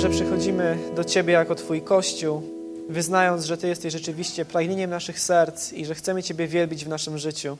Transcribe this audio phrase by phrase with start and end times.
[0.00, 2.42] Boże, przychodzimy do Ciebie jako Twój Kościół,
[2.88, 7.18] wyznając, że Ty jesteś rzeczywiście pragnieniem naszych serc i że chcemy Ciebie wielbić w naszym
[7.18, 7.58] życiu.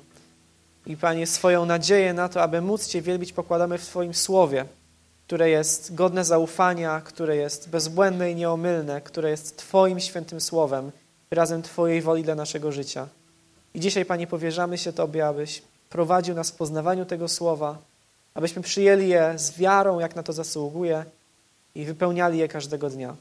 [0.87, 4.65] I Panie, swoją nadzieję na to, aby móc Cię wielbić, pokładamy w Twoim Słowie,
[5.27, 10.93] które jest godne zaufania, które jest bezbłędne i nieomylne, które jest Twoim świętym Słowem,
[11.31, 13.09] wyrazem Twojej woli dla naszego życia.
[13.75, 17.79] I dzisiaj, Panie, powierzamy się Tobie, abyś prowadził nas w poznawaniu tego Słowa,
[18.35, 21.05] abyśmy przyjęli je z wiarą, jak na to zasługuje
[21.75, 23.17] i wypełniali je każdego dnia.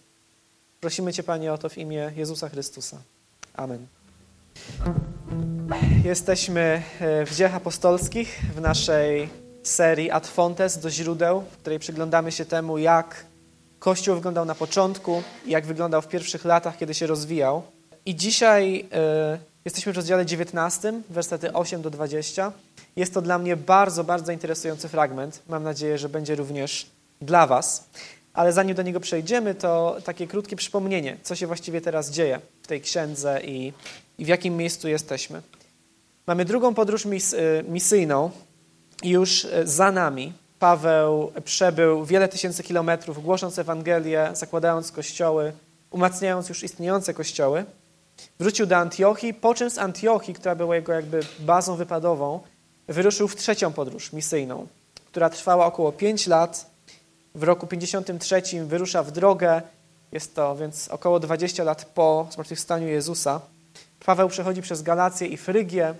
[0.81, 2.98] Prosimy Cię, Panie, o to w imię Jezusa Chrystusa.
[3.53, 3.88] Amen.
[6.05, 9.30] Jesteśmy e, w Dziejach Apostolskich w naszej
[9.63, 13.25] serii Ad Fontes do źródeł, w której przyglądamy się temu, jak
[13.80, 17.63] Kościół wyglądał na początku, jak wyglądał w pierwszych latach, kiedy się rozwijał.
[18.05, 18.86] I dzisiaj
[19.36, 22.52] y, jesteśmy w rozdziale 19, wersety 8 do 20.
[22.95, 25.41] Jest to dla mnie bardzo, bardzo interesujący fragment.
[25.50, 26.88] Mam nadzieję, że będzie również
[27.22, 27.89] dla Was.
[28.40, 32.68] Ale zanim do niego przejdziemy, to takie krótkie przypomnienie, co się właściwie teraz dzieje w
[32.68, 33.73] tej księdze i,
[34.18, 35.42] i w jakim miejscu jesteśmy.
[36.28, 38.31] Mamy drugą podróż mis, y, misyjną
[39.04, 45.53] już y, za nami Paweł przebył wiele tysięcy kilometrów, głosząc Ewangelię, zakładając kościoły,
[45.92, 47.66] umacniając już istniejące kościoły.
[48.40, 52.40] Wrócił do Antiochii, po czym z Antiochii, która była jego jakby bazą wypadową,
[52.88, 54.68] wyruszył w trzecią podróż misyjną,
[55.06, 56.69] która trwała około pięć lat.
[57.40, 59.62] W roku 53 wyrusza w drogę,
[60.12, 63.42] jest to więc około 20 lat po zmartwychwstaniu Jezusa.
[64.06, 65.94] Paweł przechodzi przez Galację i Frygię,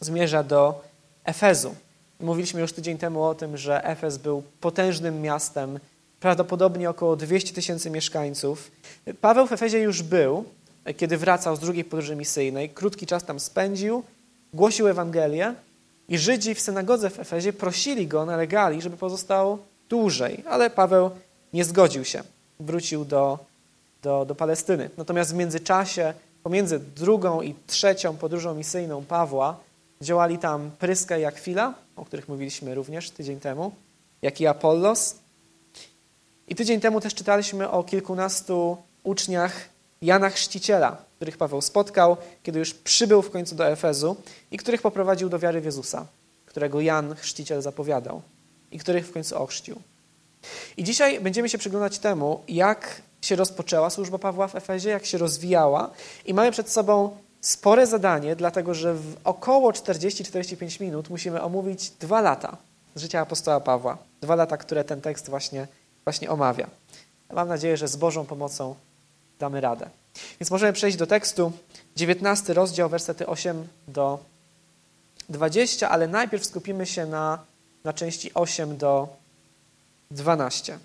[0.00, 0.82] zmierza do
[1.24, 1.74] Efezu.
[2.20, 5.78] Mówiliśmy już tydzień temu o tym, że Efez był potężnym miastem,
[6.20, 8.70] prawdopodobnie około 200 tysięcy mieszkańców.
[9.20, 10.44] Paweł w Efezie już był,
[10.96, 12.70] kiedy wracał z drugiej podróży misyjnej.
[12.70, 14.02] Krótki czas tam spędził,
[14.54, 15.54] głosił Ewangelię
[16.08, 19.58] i Żydzi w synagodze w Efezie prosili go, nalegali, żeby pozostał
[19.90, 21.10] dłużej, ale Paweł
[21.52, 22.22] nie zgodził się.
[22.60, 23.38] Wrócił do,
[24.02, 24.90] do, do Palestyny.
[24.96, 29.56] Natomiast w międzyczasie, pomiędzy drugą i trzecią podróżą misyjną Pawła,
[30.00, 33.72] działali tam Pryska i Akwila, o których mówiliśmy również tydzień temu,
[34.22, 35.14] jak i Apollos.
[36.48, 39.52] I tydzień temu też czytaliśmy o kilkunastu uczniach
[40.02, 44.16] Jana Chrzciciela, których Paweł spotkał, kiedy już przybył w końcu do Efezu
[44.50, 46.06] i których poprowadził do wiary w Jezusa,
[46.46, 48.22] którego Jan Chrzciciel zapowiadał
[48.72, 49.76] i których w końcu ochrzcił.
[50.76, 55.18] I dzisiaj będziemy się przyglądać temu, jak się rozpoczęła służba Pawła w Efezie, jak się
[55.18, 55.90] rozwijała
[56.26, 62.20] i mamy przed sobą spore zadanie, dlatego że w około 40-45 minut musimy omówić dwa
[62.20, 62.56] lata
[62.94, 63.98] z życia apostoła Pawła.
[64.20, 65.66] Dwa lata, które ten tekst właśnie,
[66.04, 66.66] właśnie omawia.
[67.32, 68.74] Mam nadzieję, że z Bożą pomocą
[69.38, 69.90] damy radę.
[70.40, 71.52] Więc możemy przejść do tekstu.
[71.96, 74.18] 19 rozdział, wersety 8 do
[75.28, 77.38] 20, ale najpierw skupimy się na,
[77.84, 79.08] na części 8 do
[80.10, 80.78] 12.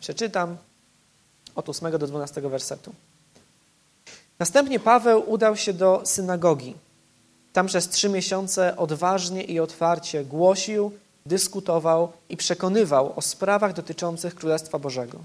[0.00, 0.56] Przeczytam
[1.54, 2.94] od 8 do 12 wersetu.
[4.38, 6.74] Następnie Paweł udał się do synagogi.
[7.52, 10.92] Tam przez trzy miesiące odważnie i otwarcie głosił,
[11.26, 15.18] dyskutował i przekonywał o sprawach dotyczących Królestwa Bożego.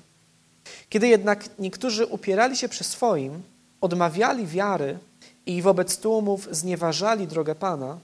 [0.90, 3.42] Kiedy jednak niektórzy upierali się przy swoim,
[3.82, 4.98] odmawiali wiary
[5.46, 7.98] i wobec tłumów znieważali drogę Pana,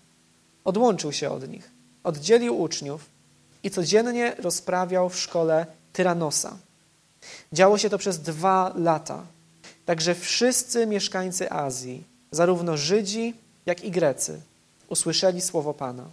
[0.64, 1.75] odłączył się od nich,
[2.06, 3.06] oddzielił uczniów
[3.64, 6.58] i codziennie rozprawiał w szkole Tyranosa.
[7.54, 9.24] Działo się to przez dwa lata.
[9.86, 13.34] Także wszyscy mieszkańcy Azji, zarówno Żydzi,
[13.66, 14.42] jak i Grecy,
[14.90, 16.04] usłyszeli słowo Pana.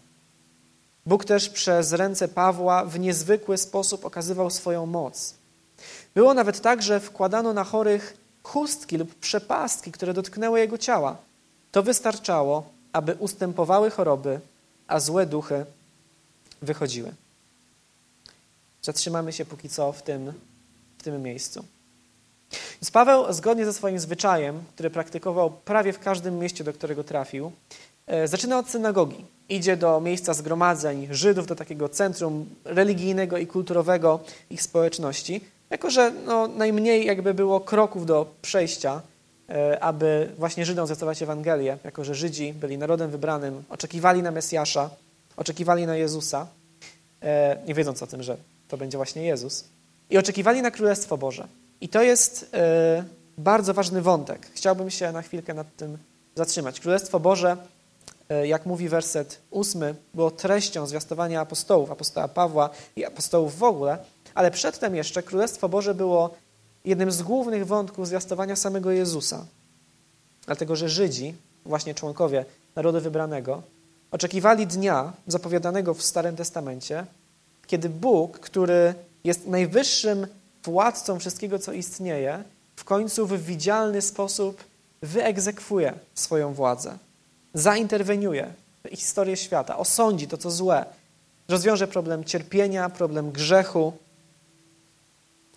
[1.07, 5.35] Bóg też przez ręce Pawła w niezwykły sposób okazywał swoją moc.
[6.15, 11.17] Było nawet tak, że wkładano na chorych chustki lub przepastki, które dotknęły jego ciała.
[11.73, 14.41] To wystarczało, aby ustępowały choroby,
[14.87, 15.65] a złe duchy
[16.62, 17.12] wychodziły.
[18.83, 20.33] Zatrzymamy się póki co w tym,
[20.99, 21.65] w tym miejscu.
[22.83, 27.53] Więc Paweł, zgodnie ze swoim zwyczajem, który praktykował prawie w każdym mieście, do którego trafił,
[28.06, 29.25] e, zaczyna od synagogi.
[29.49, 34.20] Idzie do miejsca zgromadzeń Żydów, do takiego centrum religijnego i kulturowego
[34.50, 39.00] ich społeczności, jako że no, najmniej jakby było kroków do przejścia,
[39.49, 44.91] e, aby właśnie Żydom zwiastować Ewangelię, jako że Żydzi byli narodem wybranym, oczekiwali na Mesjasza,
[45.37, 46.46] oczekiwali na Jezusa,
[47.23, 48.37] e, nie wiedząc o tym, że
[48.69, 49.64] to będzie właśnie Jezus,
[50.11, 51.49] i oczekiwali na Królestwo Boże.
[51.81, 53.05] I to jest e,
[53.38, 54.46] bardzo ważny wątek.
[54.55, 55.99] Chciałbym się na chwilkę nad tym
[56.34, 56.81] zatrzymać.
[56.81, 57.56] Królestwo Boże,
[58.29, 63.99] e, jak mówi werset ósmy, było treścią zwiastowania apostołów, apostoła Pawła i apostołów w ogóle,
[64.35, 66.35] ale przedtem jeszcze Królestwo Boże było
[66.85, 69.46] jednym z głównych wątków zwiastowania samego Jezusa.
[70.46, 72.44] Dlatego, że Żydzi, właśnie członkowie
[72.76, 73.62] narodu wybranego,
[74.12, 77.06] oczekiwali dnia zapowiadanego w Starym Testamencie,
[77.67, 78.94] kiedy Bóg, który
[79.25, 80.26] jest najwyższym
[80.64, 82.44] władcą wszystkiego, co istnieje,
[82.76, 84.64] w końcu w widzialny sposób
[85.03, 86.99] wyegzekwuje swoją władzę,
[87.55, 88.53] zainterweniuje
[88.85, 90.85] w historię świata, osądzi to, co złe,
[91.49, 93.93] rozwiąże problem cierpienia, problem grzechu,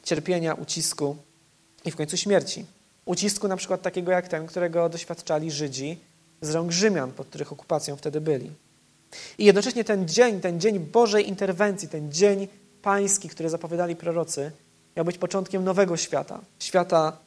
[0.04, 1.16] cierpienia, ucisku
[1.86, 2.66] i w końcu śmierci.
[3.06, 6.00] Ucisku na przykład takiego jak ten, którego doświadczali Żydzi
[6.42, 8.52] z rąk Rzymian, pod których okupacją wtedy byli.
[9.38, 12.48] I jednocześnie ten dzień, ten dzień Bożej interwencji, ten dzień
[12.82, 14.52] pański, który zapowiadali prorocy,
[14.96, 16.40] miał być początkiem nowego świata.
[16.60, 17.18] Świata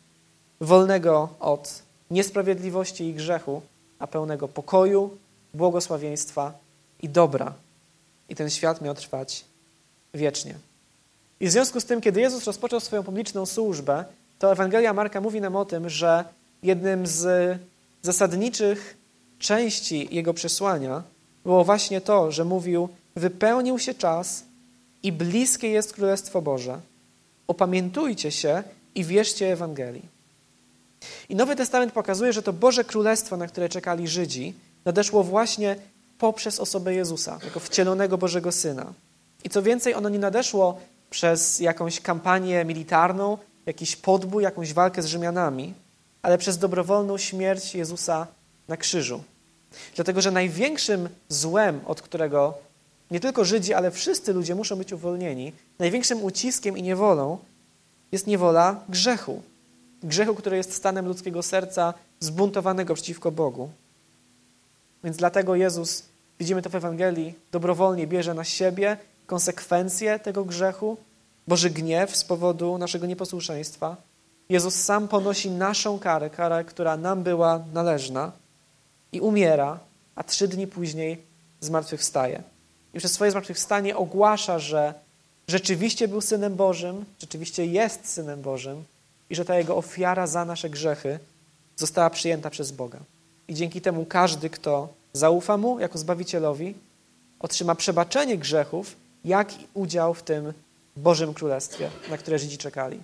[0.60, 3.62] wolnego od niesprawiedliwości i grzechu,
[3.98, 5.16] a pełnego pokoju,
[5.54, 6.52] błogosławieństwa
[7.02, 7.54] i dobra.
[8.28, 9.44] I ten świat miał trwać
[10.14, 10.54] wiecznie.
[11.40, 14.04] I w związku z tym, kiedy Jezus rozpoczął swoją publiczną służbę,
[14.38, 16.24] to Ewangelia Marka mówi nam o tym, że
[16.62, 17.58] jednym z
[18.02, 18.96] zasadniczych
[19.38, 21.02] części jego przesłania
[21.44, 24.44] było właśnie to, że mówił: Wypełnił się czas
[25.02, 26.80] i bliskie jest Królestwo Boże.
[27.46, 28.62] Opamiętujcie się
[28.94, 30.08] i wierzcie Ewangelii.
[31.28, 34.54] I Nowy Testament pokazuje, że to Boże Królestwo, na które czekali Żydzi,
[34.84, 35.76] nadeszło właśnie
[36.18, 38.92] poprzez osobę Jezusa, jako wcielonego Bożego Syna.
[39.44, 40.80] I co więcej, ono nie nadeszło
[41.10, 45.74] przez jakąś kampanię militarną, jakiś podbój, jakąś walkę z Rzymianami,
[46.28, 48.26] ale przez dobrowolną śmierć Jezusa
[48.68, 49.22] na krzyżu.
[49.94, 52.54] Dlatego, że największym złem, od którego
[53.10, 57.38] nie tylko Żydzi, ale wszyscy ludzie muszą być uwolnieni, największym uciskiem i niewolą
[58.12, 59.42] jest niewola grzechu.
[60.02, 63.70] Grzechu, który jest stanem ludzkiego serca zbuntowanego przeciwko Bogu.
[65.04, 66.02] Więc dlatego Jezus,
[66.38, 68.96] widzimy to w Ewangelii, dobrowolnie bierze na siebie
[69.26, 70.96] konsekwencje tego grzechu,
[71.46, 74.07] Boży gniew z powodu naszego nieposłuszeństwa.
[74.48, 78.32] Jezus sam ponosi naszą karę, karę, która nam była należna
[79.12, 79.78] i umiera,
[80.14, 81.22] a trzy dni później
[81.60, 82.42] zmartwychwstaje.
[82.94, 84.94] I przez swoje zmartwychwstanie ogłasza, że
[85.48, 88.84] rzeczywiście był Synem Bożym, rzeczywiście jest Synem Bożym
[89.30, 91.18] i że ta Jego ofiara za nasze grzechy
[91.76, 92.98] została przyjęta przez Boga.
[93.48, 96.74] I dzięki temu każdy, kto zaufa Mu jako Zbawicielowi,
[97.40, 100.52] otrzyma przebaczenie grzechów, jak i udział w tym
[100.96, 103.00] Bożym Królestwie, na które Żydzi czekali.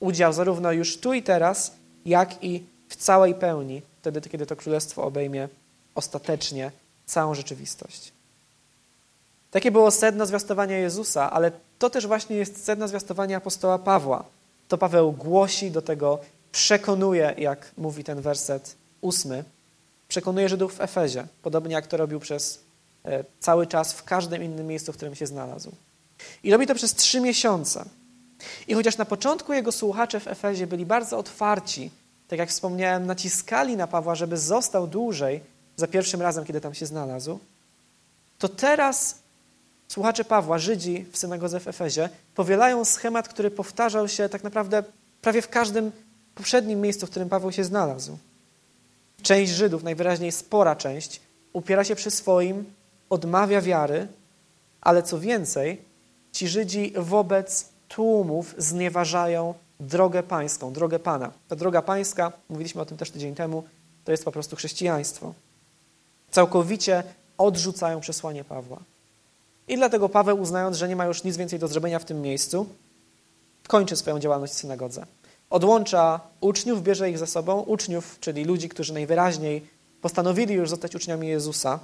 [0.00, 1.72] Udział zarówno już tu i teraz,
[2.04, 5.48] jak i w całej pełni, wtedy, kiedy to Królestwo obejmie
[5.94, 6.70] ostatecznie
[7.06, 8.12] całą rzeczywistość.
[9.50, 14.24] Takie było sedno zwiastowania Jezusa, ale to też właśnie jest sedno zwiastowania apostoła Pawła.
[14.68, 16.18] To Paweł głosi, do tego
[16.52, 19.44] przekonuje, jak mówi ten werset ósmy,
[20.08, 22.60] przekonuje Żydów w Efezie, podobnie jak to robił przez
[23.04, 25.72] e, cały czas w każdym innym miejscu, w którym się znalazł.
[26.42, 27.84] I robi to przez trzy miesiące.
[28.68, 31.90] I chociaż na początku jego słuchacze w Efezie byli bardzo otwarci,
[32.28, 35.40] tak jak wspomniałem, naciskali na Pawła, żeby został dłużej
[35.76, 37.38] za pierwszym razem, kiedy tam się znalazł,
[38.38, 39.18] to teraz
[39.88, 44.82] słuchacze Pawła, Żydzi w synagodze w Efezie, powielają schemat, który powtarzał się tak naprawdę
[45.22, 45.92] prawie w każdym
[46.34, 48.18] poprzednim miejscu, w którym Paweł się znalazł.
[49.22, 51.20] Część Żydów, najwyraźniej spora część,
[51.52, 52.64] upiera się przy swoim,
[53.10, 54.08] odmawia wiary,
[54.80, 55.80] ale co więcej,
[56.32, 61.32] ci Żydzi wobec tłumów znieważają drogę pańską, drogę Pana.
[61.48, 63.64] Ta droga pańska, mówiliśmy o tym też tydzień temu,
[64.04, 65.34] to jest po prostu chrześcijaństwo.
[66.30, 67.02] Całkowicie
[67.38, 68.78] odrzucają przesłanie Pawła.
[69.68, 72.66] I dlatego Paweł, uznając, że nie ma już nic więcej do zrobienia w tym miejscu,
[73.68, 75.06] kończy swoją działalność w synagodze.
[75.50, 79.66] Odłącza uczniów, bierze ich ze sobą, uczniów, czyli ludzi, którzy najwyraźniej
[80.00, 81.78] postanowili już zostać uczniami Jezusa,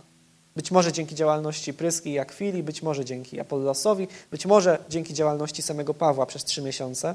[0.56, 5.62] być może dzięki działalności Pryski i Akwili, być może dzięki Apollosowi, być może dzięki działalności
[5.62, 7.14] samego Pawła przez trzy miesiące.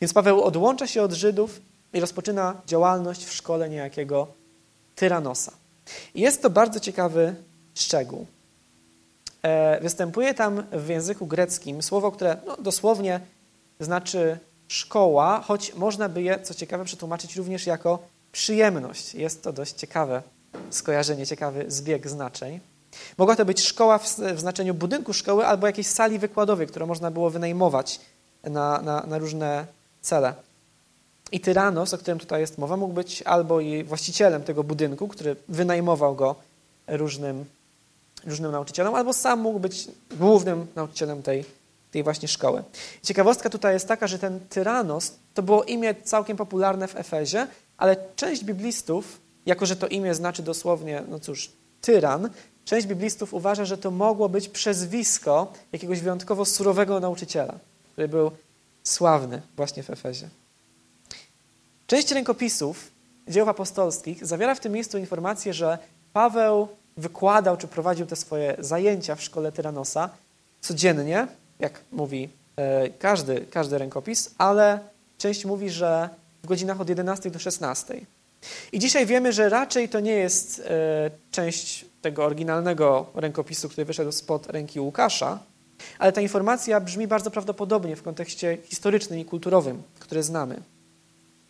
[0.00, 1.60] Więc Paweł odłącza się od Żydów
[1.92, 4.26] i rozpoczyna działalność w szkole niejakiego
[4.94, 5.52] Tyranosa.
[6.14, 7.34] I jest to bardzo ciekawy
[7.74, 8.26] szczegół.
[9.42, 13.20] E, występuje tam w języku greckim słowo, które no, dosłownie
[13.80, 14.38] znaczy
[14.68, 17.98] szkoła, choć można by je, co ciekawe, przetłumaczyć również jako
[18.32, 19.14] przyjemność.
[19.14, 20.22] Jest to dość ciekawe
[20.70, 22.60] skojarzenie, ciekawy zbieg znaczeń.
[23.18, 27.10] Mogła to być szkoła w, w znaczeniu budynku szkoły albo jakiejś sali wykładowej, którą można
[27.10, 28.00] było wynajmować
[28.44, 29.66] na, na, na różne
[30.02, 30.34] cele.
[31.32, 35.36] I Tyranos, o którym tutaj jest mowa, mógł być albo i właścicielem tego budynku, który
[35.48, 36.36] wynajmował go
[36.88, 37.44] różnym,
[38.26, 41.44] różnym nauczycielom, albo sam mógł być głównym nauczycielem tej,
[41.90, 42.62] tej właśnie szkoły.
[43.02, 47.46] Ciekawostka tutaj jest taka, że ten Tyranos to było imię całkiem popularne w Efezie,
[47.76, 52.30] ale część biblistów, jako że to imię znaczy dosłownie, no cóż, tyran,
[52.64, 57.54] część biblistów uważa, że to mogło być przezwisko jakiegoś wyjątkowo surowego nauczyciela,
[57.92, 58.30] który był
[58.84, 60.28] sławny właśnie w Efezie.
[61.86, 62.90] Część rękopisów
[63.28, 65.78] dzieł apostolskich zawiera w tym miejscu informację, że
[66.12, 70.10] Paweł wykładał czy prowadził te swoje zajęcia w szkole Tyranosa
[70.60, 71.26] codziennie,
[71.58, 74.78] jak mówi e, każdy, każdy rękopis, ale
[75.18, 76.08] część mówi, że
[76.42, 78.06] w godzinach od 11 do 16.
[78.72, 84.12] I dzisiaj wiemy, że raczej to nie jest e, część tego oryginalnego rękopisu, który wyszedł
[84.12, 85.38] spod ręki Łukasza,
[85.98, 90.62] ale ta informacja brzmi bardzo prawdopodobnie w kontekście historycznym i kulturowym, który znamy.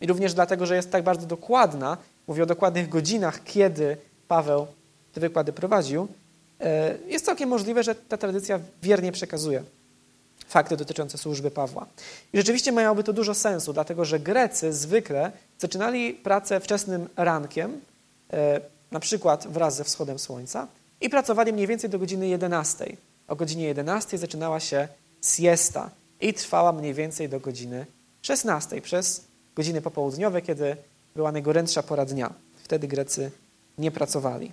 [0.01, 1.97] I również dlatego, że jest tak bardzo dokładna,
[2.27, 3.97] mówi o dokładnych godzinach, kiedy
[4.27, 4.67] Paweł
[5.13, 6.07] te wykłady prowadził,
[6.59, 9.63] e, jest całkiem możliwe, że ta tradycja wiernie przekazuje
[10.47, 11.85] fakty dotyczące służby Pawła.
[12.33, 17.81] I rzeczywiście miałoby to dużo sensu, dlatego że Grecy zwykle zaczynali pracę wczesnym rankiem,
[18.33, 18.61] e,
[18.91, 20.67] na przykład wraz ze wschodem słońca,
[21.01, 22.97] i pracowali mniej więcej do godziny 11.
[23.27, 24.87] O godzinie 11 zaczynała się
[25.21, 25.89] siesta
[26.21, 27.85] i trwała mniej więcej do godziny
[28.21, 29.23] 16, przez
[29.55, 30.77] godziny popołudniowe, kiedy
[31.15, 32.33] była najgorętsza pora dnia.
[32.63, 33.31] Wtedy Grecy
[33.77, 34.51] nie pracowali.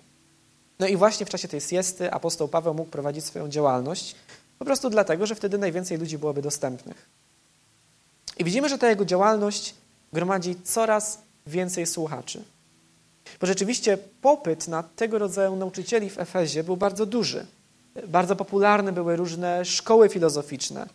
[0.79, 4.15] No i właśnie w czasie tej siesty apostoł Paweł mógł prowadzić swoją działalność,
[4.63, 7.09] po prostu dlatego, że wtedy najwięcej ludzi byłoby dostępnych.
[8.39, 9.75] I widzimy, że ta jego działalność
[10.13, 12.43] gromadzi coraz więcej słuchaczy.
[13.41, 17.47] Bo rzeczywiście popyt na tego rodzaju nauczycieli w Efezie był bardzo duży.
[18.09, 20.87] Bardzo popularne były różne szkoły filozoficzne.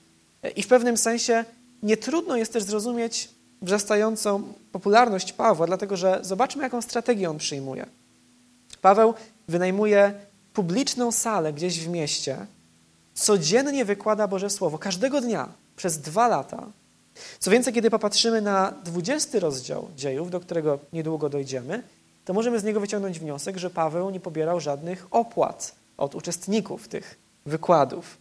[0.56, 1.46] I w pewnym sensie
[1.84, 3.30] nie trudno jest też zrozumieć
[3.62, 7.86] wzrastającą popularność Pawła, dlatego że zobaczmy, jaką strategię on przyjmuje.
[8.82, 9.14] Paweł
[9.48, 10.14] wynajmuje
[10.54, 12.46] publiczną salę gdzieś w mieście,
[13.18, 16.68] codziennie wykłada Boże Słowo, każdego dnia, przez dwa lata.
[17.40, 21.84] Co więcej, kiedy popatrzymy na 20 rozdział dziejów, do którego niedługo dojdziemy,
[22.26, 27.18] to możemy z niego wyciągnąć wniosek, że Paweł nie pobierał żadnych opłat od uczestników tych
[27.46, 28.18] wykładów.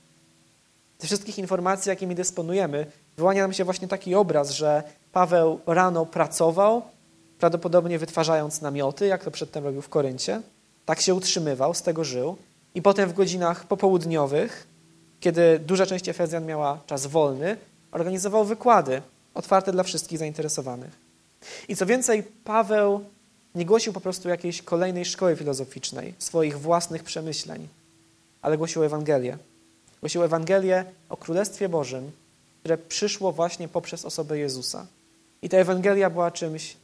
[0.98, 2.86] Ze wszystkich informacji, jakimi dysponujemy,
[3.16, 6.82] wyłania nam się właśnie taki obraz, że Paweł rano pracował,
[7.38, 10.42] prawdopodobnie wytwarzając namioty, jak to przedtem robił w Koryncie.
[10.84, 12.36] Tak się utrzymywał, z tego żył.
[12.74, 14.66] I potem w godzinach popołudniowych,
[15.20, 17.56] kiedy duża część Efezjan miała czas wolny,
[17.92, 19.02] organizował wykłady
[19.34, 20.90] otwarte dla wszystkich zainteresowanych.
[21.68, 23.04] I co więcej, Paweł
[23.54, 27.68] nie głosił po prostu jakiejś kolejnej szkoły filozoficznej, swoich własnych przemyśleń,
[28.42, 29.38] ale głosił Ewangelię.
[30.00, 32.10] Głosił Ewangelię o Królestwie Bożym,
[32.60, 34.86] które przyszło właśnie poprzez osobę Jezusa.
[35.42, 36.76] I ta Ewangelia była czymś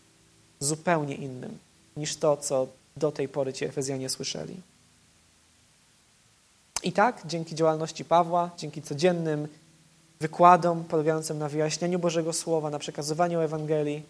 [0.60, 1.58] zupełnie innym
[1.96, 4.54] niż to, co do tej pory ci Efezjanie słyszeli.
[6.82, 9.48] I tak, dzięki działalności Pawła, dzięki codziennym
[10.20, 14.02] wykładom polegającym na wyjaśnieniu Bożego Słowa, na przekazywaniu Ewangelii,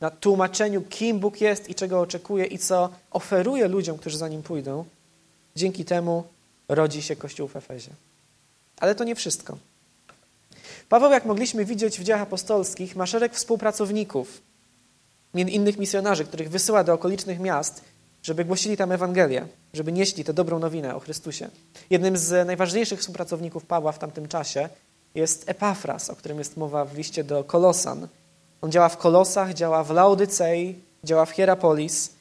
[0.00, 4.42] na tłumaczeniu, kim Bóg jest i czego oczekuje i co oferuje ludziom, którzy za Nim
[4.42, 4.84] pójdą,
[5.56, 6.24] dzięki temu
[6.68, 7.90] rodzi się Kościół w Efezie.
[8.76, 9.58] Ale to nie wszystko.
[10.88, 14.40] Paweł, jak mogliśmy widzieć w dziejach apostolskich, ma szereg współpracowników,
[15.34, 17.82] innych misjonarzy, których wysyła do okolicznych miast,
[18.22, 21.48] żeby głosili tam Ewangelię, żeby nieśli tę dobrą nowinę o Chrystusie.
[21.90, 24.68] Jednym z najważniejszych współpracowników Pawła w tamtym czasie
[25.14, 28.08] jest Epafras, o którym jest mowa w liście do Kolosan.
[28.60, 32.12] On działa w Kolosach, działa w Laodycei, działa w Hierapolis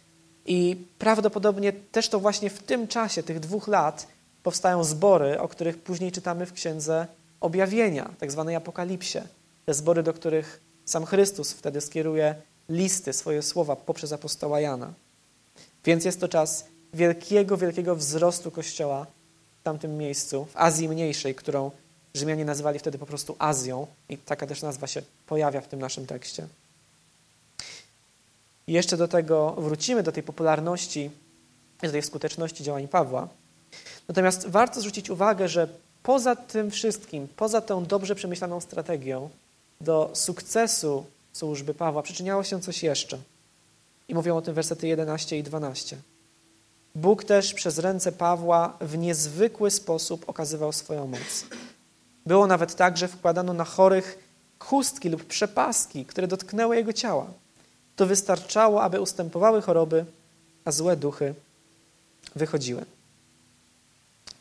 [0.46, 4.08] i prawdopodobnie też to właśnie w tym czasie, tych dwóch lat,
[4.44, 7.08] powstają zbory, o których później czytamy w Księdze
[7.42, 9.20] Objawienia, tak zwanej Apokalipsie.
[9.66, 12.36] Te zbory, do których sam Chrystus wtedy skieruje
[12.70, 14.94] listy, swoje słowa poprzez apostoła Jana.
[15.86, 19.06] Więc jest to czas wielkiego, wielkiego wzrostu Kościoła
[19.62, 21.72] w tamtym miejscu, w Azji Mniejszej, którą
[22.14, 26.06] Rzymianie nazywali wtedy po prostu Azją i taka też nazwa się pojawia w tym naszym
[26.06, 26.48] tekście.
[28.68, 31.12] I jeszcze do tego wrócimy, do tej popularności,
[31.82, 33.28] do tej skuteczności działań Pawła.
[34.08, 35.68] Natomiast warto zwrócić uwagę, że
[36.04, 39.30] poza tym wszystkim, poza tą dobrze przemyślaną strategią,
[39.82, 43.18] do sukcesu służby Pawła przyczyniało się coś jeszcze.
[44.10, 45.98] I mówią o tym wersety 11 i 12.
[46.96, 51.46] Bóg też przez ręce Pawła w niezwykły sposób okazywał swoją moc.
[52.26, 57.28] Było nawet tak, że wkładano na chorych chustki lub przepaski, które dotknęły jego ciała.
[57.96, 60.06] To wystarczało, aby ustępowały choroby,
[60.66, 61.34] a złe duchy
[62.36, 62.86] wychodziły.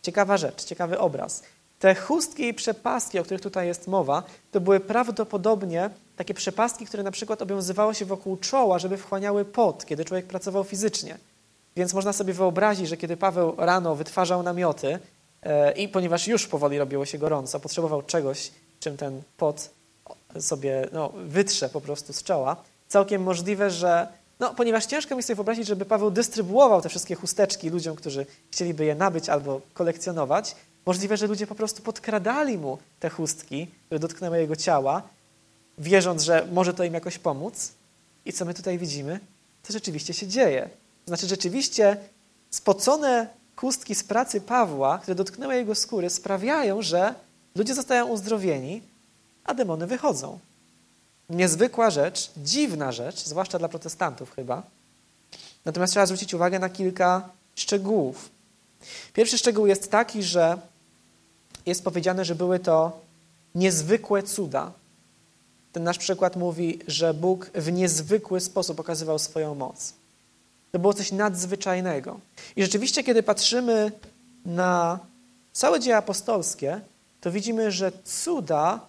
[0.03, 1.43] Ciekawa rzecz, ciekawy obraz.
[1.79, 4.23] Te chustki i przepaski, o których tutaj jest mowa,
[4.53, 9.87] to były prawdopodobnie takie przepaski, które na przykład obowiązywało się wokół czoła, żeby wchłaniały pot,
[9.87, 11.19] kiedy człowiek pracował fizycznie.
[11.77, 14.99] Więc można sobie wyobrazić, że kiedy Paweł rano wytwarzał namioty
[15.43, 19.71] e, i ponieważ już powoli robiło się gorąco, potrzebował czegoś, czym ten pot
[20.41, 22.57] sobie no, wytrze po prostu z czoła,
[22.89, 24.09] całkiem możliwe, że
[24.41, 28.85] no, ponieważ ciężko mi sobie wyobrazić, żeby Paweł dystrybuował te wszystkie chusteczki ludziom, którzy chcieliby
[28.85, 30.57] je nabyć albo kolekcjonować,
[30.87, 35.03] możliwe, że ludzie po prostu podkradali mu te chustki, które dotknęły jego ciała,
[35.79, 37.73] wierząc, że może to im jakoś pomóc.
[38.25, 39.21] I co my tutaj widzimy?
[39.67, 40.69] To rzeczywiście się dzieje.
[41.07, 41.97] Znaczy, rzeczywiście
[42.51, 47.15] spocone chustki z pracy Pawła, które dotknęły jego skóry, sprawiają, że
[47.55, 48.83] ludzie zostają uzdrowieni
[49.45, 50.39] a demony wychodzą.
[51.31, 54.63] Niezwykła rzecz, dziwna rzecz, zwłaszcza dla protestantów chyba.
[55.65, 58.29] Natomiast trzeba zwrócić uwagę na kilka szczegółów.
[59.13, 60.59] Pierwszy szczegół jest taki, że
[61.67, 63.01] jest powiedziane, że były to
[63.55, 64.73] niezwykłe cuda.
[65.73, 69.93] Ten nasz przykład mówi, że Bóg w niezwykły sposób okazywał swoją moc.
[70.73, 72.21] To było coś nadzwyczajnego.
[72.57, 73.93] I rzeczywiście, kiedy patrzymy
[74.47, 74.99] na
[75.53, 76.81] całe dzieje apostolskie,
[77.21, 78.81] to widzimy, że cuda,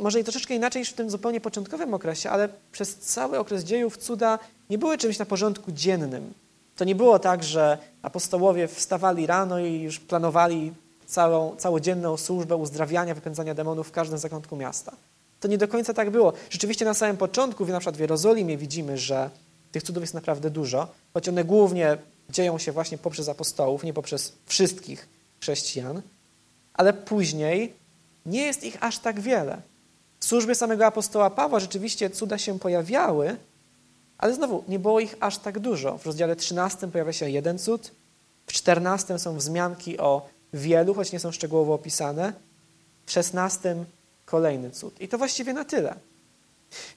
[0.00, 3.96] może i troszeczkę inaczej niż w tym zupełnie początkowym okresie, ale przez cały okres dziejów
[3.96, 4.38] cuda
[4.70, 6.32] nie były czymś na porządku dziennym.
[6.76, 10.72] To nie było tak, że apostołowie wstawali rano i już planowali
[11.06, 14.92] całą, całodzienną służbę uzdrawiania, wypędzania demonów w każdym zakątku miasta.
[15.40, 16.32] To nie do końca tak było.
[16.50, 19.30] Rzeczywiście na samym początku, na przykład w Jerozolimie widzimy, że
[19.72, 21.98] tych cudów jest naprawdę dużo, choć one głównie
[22.30, 25.08] dzieją się właśnie poprzez apostołów, nie poprzez wszystkich
[25.40, 26.02] chrześcijan,
[26.74, 27.74] ale później
[28.26, 29.62] nie jest ich aż tak wiele.
[30.20, 33.36] W służbie samego apostoła Pawła rzeczywiście cuda się pojawiały,
[34.18, 35.98] ale znowu nie było ich aż tak dużo.
[35.98, 37.90] W rozdziale 13 pojawia się jeden cud,
[38.46, 42.32] w 14 są wzmianki o wielu, choć nie są szczegółowo opisane,
[43.06, 43.84] w 16
[44.30, 45.00] kolejny cud.
[45.00, 45.94] I to właściwie na tyle.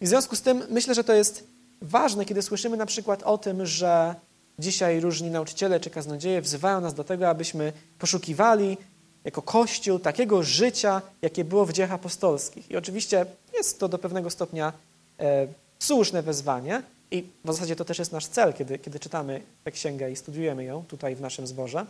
[0.01, 1.47] I w związku z tym myślę, że to jest
[1.81, 4.15] ważne, kiedy słyszymy na przykład o tym, że
[4.59, 8.77] dzisiaj różni nauczyciele czy kaznodzieje wzywają nas do tego, abyśmy poszukiwali
[9.23, 12.71] jako Kościół takiego życia, jakie było w dziejach apostolskich.
[12.71, 14.73] I oczywiście jest to do pewnego stopnia
[15.19, 15.47] e,
[15.79, 20.11] słuszne wezwanie i w zasadzie to też jest nasz cel, kiedy, kiedy czytamy tę księgę
[20.11, 21.85] i studiujemy ją tutaj w naszym zborze.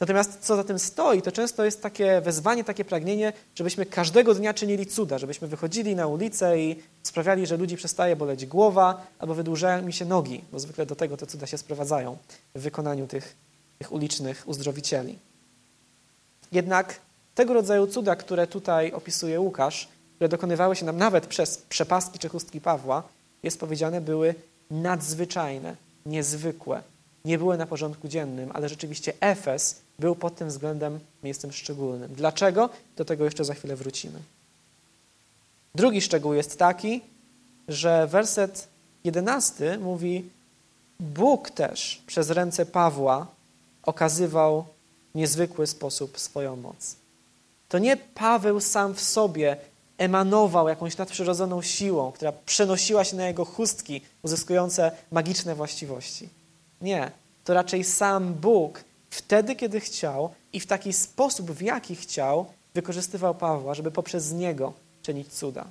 [0.00, 4.54] Natomiast co za tym stoi, to często jest takie wezwanie, takie pragnienie, żebyśmy każdego dnia
[4.54, 9.82] czynili cuda, żebyśmy wychodzili na ulicę i sprawiali, że ludzi przestaje boleć głowa albo wydłużają
[9.82, 12.16] mi się nogi, bo zwykle do tego te cuda się sprowadzają
[12.54, 13.36] w wykonaniu tych,
[13.78, 15.18] tych ulicznych uzdrowicieli.
[16.52, 17.00] Jednak
[17.34, 22.28] tego rodzaju cuda, które tutaj opisuje Łukasz, które dokonywały się nam nawet przez przepaski czy
[22.28, 23.02] chustki Pawła,
[23.42, 24.34] jest powiedziane, były
[24.70, 25.76] nadzwyczajne,
[26.06, 26.82] niezwykłe,
[27.26, 32.14] nie były na porządku dziennym, ale rzeczywiście Efes był pod tym względem miejscem szczególnym.
[32.14, 32.70] Dlaczego?
[32.96, 34.18] Do tego jeszcze za chwilę wrócimy.
[35.74, 37.00] Drugi szczegół jest taki,
[37.68, 38.68] że werset
[39.04, 40.24] jedenasty mówi:
[41.00, 43.26] Bóg też przez ręce Pawła
[43.82, 44.64] okazywał
[45.14, 46.96] niezwykły sposób swoją moc.
[47.68, 49.56] To nie Paweł sam w sobie
[49.98, 56.28] emanował jakąś nadprzyrodzoną siłą, która przenosiła się na jego chustki, uzyskujące magiczne właściwości.
[56.80, 57.10] Nie,
[57.44, 63.34] to raczej sam Bóg wtedy, kiedy chciał i w taki sposób, w jaki chciał, wykorzystywał
[63.34, 65.64] Pawła, żeby poprzez niego czynić cuda.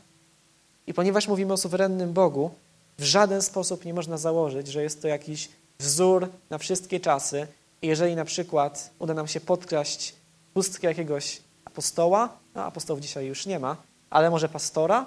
[0.87, 2.51] I ponieważ mówimy o suwerennym Bogu,
[2.97, 7.47] w żaden sposób nie można założyć, że jest to jakiś wzór na wszystkie czasy.
[7.81, 10.15] I jeżeli na przykład uda nam się podkraść
[10.53, 13.77] pustkę jakiegoś apostoła, no apostołów dzisiaj już nie ma,
[14.09, 15.05] ale może pastora?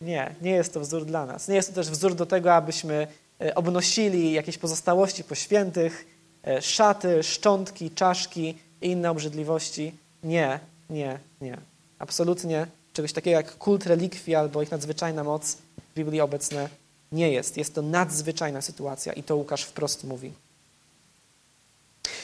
[0.00, 1.48] Nie, nie jest to wzór dla nas.
[1.48, 3.06] Nie jest to też wzór do tego, abyśmy
[3.54, 6.06] obnosili jakieś pozostałości po świętych,
[6.46, 9.94] e, szaty, szczątki, czaszki i inne obrzydliwości.
[10.22, 11.58] Nie, nie, nie.
[11.98, 15.56] Absolutnie czegoś takiego jak kult relikwii albo ich nadzwyczajna moc
[15.90, 16.68] w Biblii obecne
[17.12, 17.56] nie jest.
[17.56, 20.32] Jest to nadzwyczajna sytuacja i to Łukasz wprost mówi.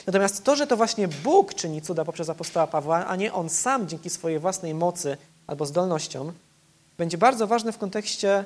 [0.06, 3.88] Natomiast to, że to właśnie Bóg czyni cuda poprzez apostoła Pawła, a nie on sam
[3.88, 6.32] dzięki swojej własnej mocy albo zdolnościom,
[6.98, 8.44] będzie bardzo ważne w kontekście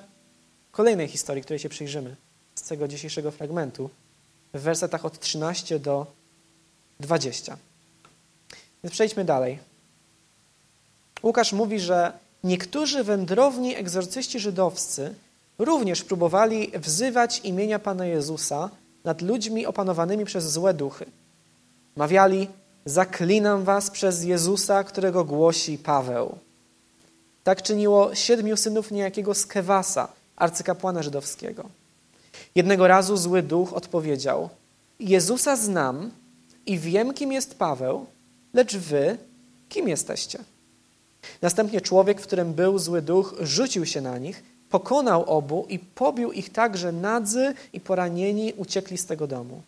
[0.73, 2.17] kolejnej historii, której się przyjrzymy
[2.59, 3.91] z tego dzisiejszego fragmentu
[4.55, 6.07] w wersetach od 13 do
[7.01, 7.57] 20.
[8.85, 9.59] Więc przejdźmy dalej.
[11.23, 12.13] Łukasz mówi, że
[12.45, 15.15] niektórzy wędrowni egzorcyści żydowscy
[15.59, 18.71] również próbowali wzywać imienia Pana Jezusa
[19.05, 21.07] nad ludźmi opanowanymi przez złe duchy.
[21.97, 22.49] Mawiali,
[22.85, 26.39] zaklinam was przez Jezusa, którego głosi Paweł.
[27.45, 31.65] Tak czyniło siedmiu synów niejakiego Skewasa, arcykapłana żydowskiego.
[32.55, 34.49] Jednego razu zły duch odpowiedział:
[35.01, 36.11] Jezusa znam
[36.67, 38.07] i wiem, kim jest Paweł,
[38.55, 39.19] lecz wy
[39.69, 40.39] kim jesteście?
[41.43, 46.33] Następnie człowiek, w którym był zły duch, rzucił się na nich, pokonał obu i pobił
[46.33, 49.63] ich tak, że nadzy i poranieni uciekli z tego domu.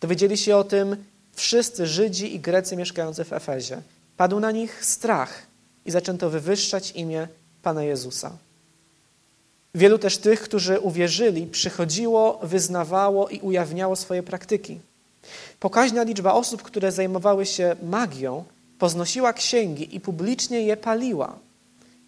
[0.00, 0.96] Dowiedzieli się o tym
[1.32, 3.82] wszyscy Żydzi i Grecy mieszkający w Efezie.
[4.16, 5.42] Padł na nich strach
[5.86, 7.28] i zaczęto wywyższać imię
[7.62, 8.30] Pana Jezusa.
[9.74, 14.80] Wielu też tych, którzy uwierzyli, przychodziło, wyznawało i ujawniało swoje praktyki.
[15.60, 18.44] Pokaźna liczba osób, które zajmowały się magią,
[18.78, 21.38] poznosiła księgi i publicznie je paliła.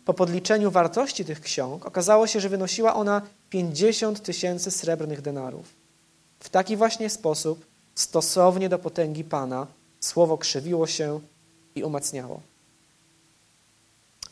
[0.05, 5.67] Po podliczeniu wartości tych ksiąg okazało się, że wynosiła ona 50 tysięcy srebrnych denarów.
[6.41, 9.67] W taki właśnie sposób, stosownie do potęgi Pana,
[10.01, 11.21] słowo krzywiło się
[11.75, 12.41] i umacniało.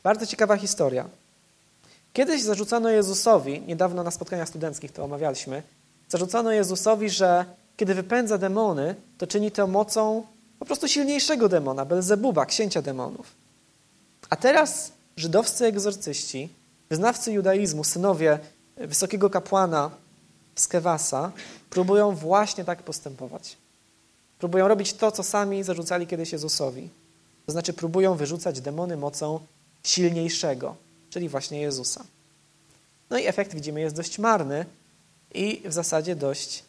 [0.03, 1.20] Bardzo ciekawa historia.
[2.13, 5.63] Kiedyś zarzucano Jezusowi, niedawno na spotkaniach studenckich to omawialiśmy,
[6.09, 7.45] zarzucano Jezusowi, że
[7.77, 10.27] kiedy wypędza demony, to czyni to mocą
[10.59, 13.27] po prostu silniejszego demona, Belzebuba, księcia demonów.
[14.31, 16.49] A teraz żydowscy egzorcyści,
[16.91, 18.39] wyznawcy judaizmu, synowie
[18.77, 19.91] wysokiego kapłana
[20.55, 21.33] Skewasa,
[21.71, 23.57] próbują właśnie tak postępować.
[24.39, 26.89] Próbują robić to, co sami zarzucali kiedyś Jezusowi.
[27.47, 29.41] To znaczy próbują wyrzucać demony mocą
[29.85, 30.77] silniejszego,
[31.11, 32.05] czyli właśnie Jezusa.
[33.11, 34.67] No i efekt widzimy jest dość marny
[35.35, 36.65] i w zasadzie dość,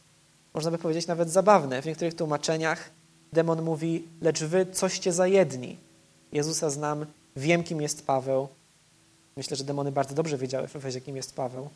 [0.54, 1.82] można by powiedzieć, nawet zabawny.
[1.82, 2.90] W niektórych tłumaczeniach
[3.34, 5.78] demon mówi, lecz wy coście za jedni.
[6.32, 8.48] Jezusa znam, wiem kim jest Paweł.
[9.38, 11.70] Myślę, że demony bardzo dobrze wiedziały w Efezie, kim jest Paweł.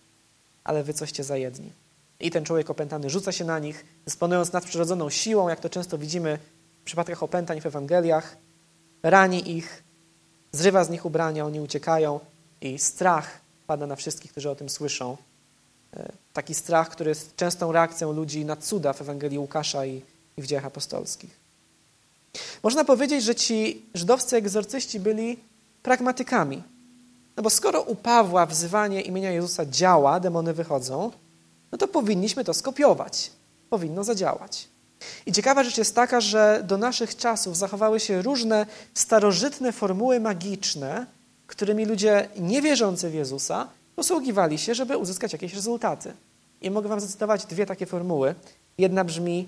[0.63, 1.71] Ale wy coście za jedni.
[2.19, 6.39] I ten człowiek opętany rzuca się na nich, dysponując nadprzyrodzoną siłą, jak to często widzimy
[6.81, 8.37] w przypadkach opętań w Ewangeliach.
[9.03, 9.83] Rani ich,
[10.51, 12.19] zrywa z nich ubrania, oni uciekają
[12.61, 15.17] i strach pada na wszystkich, którzy o tym słyszą.
[15.93, 20.01] E, taki strach, który jest częstą reakcją ludzi na cuda w Ewangelii Łukasza i,
[20.37, 21.39] i w dziejach apostolskich.
[22.63, 25.39] Można powiedzieć, że ci żydowscy egzorcyści byli
[25.83, 26.63] pragmatykami.
[27.37, 31.11] No bo skoro u Pawła wzywanie imienia Jezusa działa, demony wychodzą,
[31.71, 33.31] no to powinniśmy to skopiować.
[33.69, 34.67] Powinno zadziałać.
[35.25, 41.05] I ciekawa rzecz jest taka, że do naszych czasów zachowały się różne starożytne formuły magiczne,
[41.47, 46.13] którymi ludzie niewierzący w Jezusa posługiwali się, żeby uzyskać jakieś rezultaty.
[46.61, 48.35] I mogę wam zacytować dwie takie formuły.
[48.77, 49.47] Jedna brzmi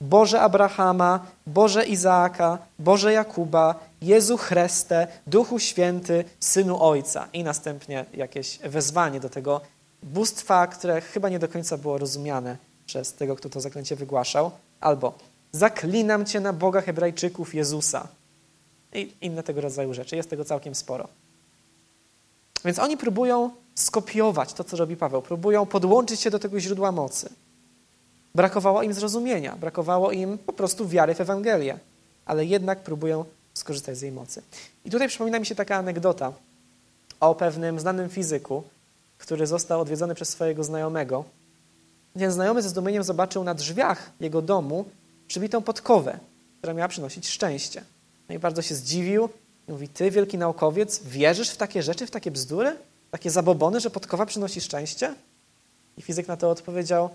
[0.00, 7.28] Boże Abrahama, Boże Izaaka, Boże Jakuba, Jezu Chryste, Duchu Święty, Synu Ojca.
[7.32, 9.60] I następnie jakieś wezwanie do tego
[10.02, 12.56] bóstwa, które chyba nie do końca było rozumiane
[12.86, 14.50] przez tego, kto to zaklęcie wygłaszał.
[14.80, 15.18] Albo
[15.52, 18.08] zaklinam Cię na Boga Hebrajczyków Jezusa.
[18.92, 20.16] I inne tego rodzaju rzeczy.
[20.16, 21.08] Jest tego całkiem sporo.
[22.64, 25.22] Więc oni próbują skopiować to, co robi Paweł.
[25.22, 27.30] Próbują podłączyć się do tego źródła mocy.
[28.34, 31.78] Brakowało im zrozumienia, brakowało im po prostu wiary w Ewangelię,
[32.26, 34.42] ale jednak próbują skorzystać z jej mocy.
[34.84, 36.32] I tutaj przypomina mi się taka anegdota
[37.20, 38.62] o pewnym znanym fizyku,
[39.18, 41.24] który został odwiedzony przez swojego znajomego.
[42.18, 44.84] Ten znajomy ze zdumieniem zobaczył na drzwiach jego domu
[45.28, 46.18] przybitą podkowę,
[46.58, 47.84] która miała przynosić szczęście.
[48.28, 49.28] No i bardzo się zdziwił.
[49.68, 52.76] Mówi, ty, wielki naukowiec, wierzysz w takie rzeczy, w takie bzdury?
[53.10, 55.14] Takie zabobony, że podkowa przynosi szczęście?
[55.96, 57.10] I fizyk na to odpowiedział,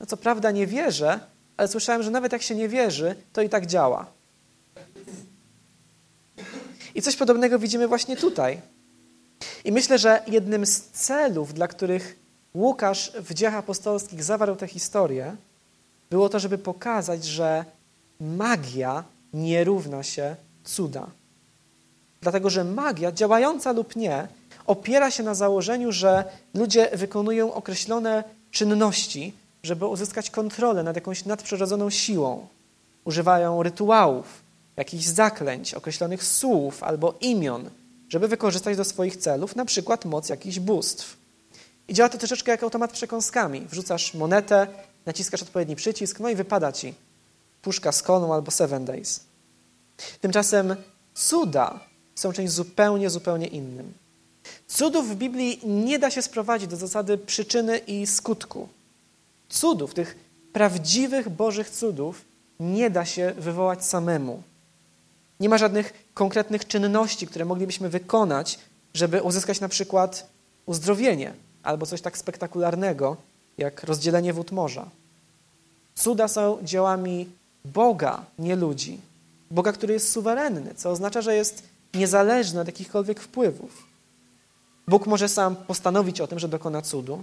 [0.00, 1.20] no co prawda nie wierzę,
[1.56, 4.06] ale słyszałem, że nawet jak się nie wierzy, to i tak działa.
[6.94, 8.60] I coś podobnego widzimy właśnie tutaj.
[9.64, 12.18] I myślę, że jednym z celów, dla których
[12.54, 15.36] Łukasz w dziejach apostolskich zawarł tę historię,
[16.10, 17.64] było to, żeby pokazać, że
[18.20, 21.06] magia nie równa się cuda.
[22.20, 24.28] Dlatego, że magia, działająca lub nie,
[24.66, 31.90] opiera się na założeniu, że ludzie wykonują określone czynności, żeby uzyskać kontrolę nad jakąś nadprzyrodzoną
[31.90, 32.46] siłą.
[33.04, 34.26] Używają rytuałów,
[34.76, 37.70] jakichś zaklęć, określonych słów albo imion,
[38.08, 41.16] żeby wykorzystać do swoich celów na przykład moc jakichś bóstw.
[41.88, 43.60] I działa to troszeczkę jak automat przekąskami.
[43.60, 44.66] Wrzucasz monetę,
[45.06, 46.94] naciskasz odpowiedni przycisk, no i wypada ci
[47.62, 49.20] puszka z konu albo seven days.
[50.20, 50.76] Tymczasem
[51.14, 51.80] cuda
[52.18, 53.92] są czymś zupełnie, zupełnie innym.
[54.68, 58.68] Cudów w Biblii nie da się sprowadzić do zasady przyczyny i skutku.
[59.48, 60.16] Cudów, tych
[60.52, 62.24] prawdziwych Bożych cudów,
[62.60, 64.42] nie da się wywołać samemu.
[65.40, 68.58] Nie ma żadnych konkretnych czynności, które moglibyśmy wykonać,
[68.94, 70.26] żeby uzyskać na przykład
[70.66, 73.16] uzdrowienie albo coś tak spektakularnego,
[73.58, 74.88] jak rozdzielenie wód morza.
[75.94, 77.28] Cuda są dziełami
[77.64, 79.00] Boga, nie ludzi.
[79.50, 81.62] Boga, który jest suwerenny, co oznacza, że jest
[81.94, 83.86] niezależny od jakichkolwiek wpływów.
[84.88, 87.22] Bóg może sam postanowić o tym, że dokona cudu.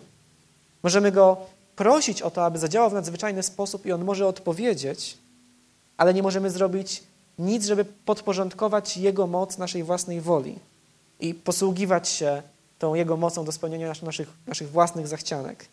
[0.84, 1.38] Możemy go
[1.76, 5.18] prosić o to, aby zadziałał w nadzwyczajny sposób i on może odpowiedzieć,
[5.98, 7.04] ale nie możemy zrobić
[7.40, 10.60] nic, żeby podporządkować Jego moc naszej własnej woli
[11.20, 12.42] i posługiwać się
[12.80, 15.66] tą Jego mocą do spełnienia naszych, naszych własnych zachcianek.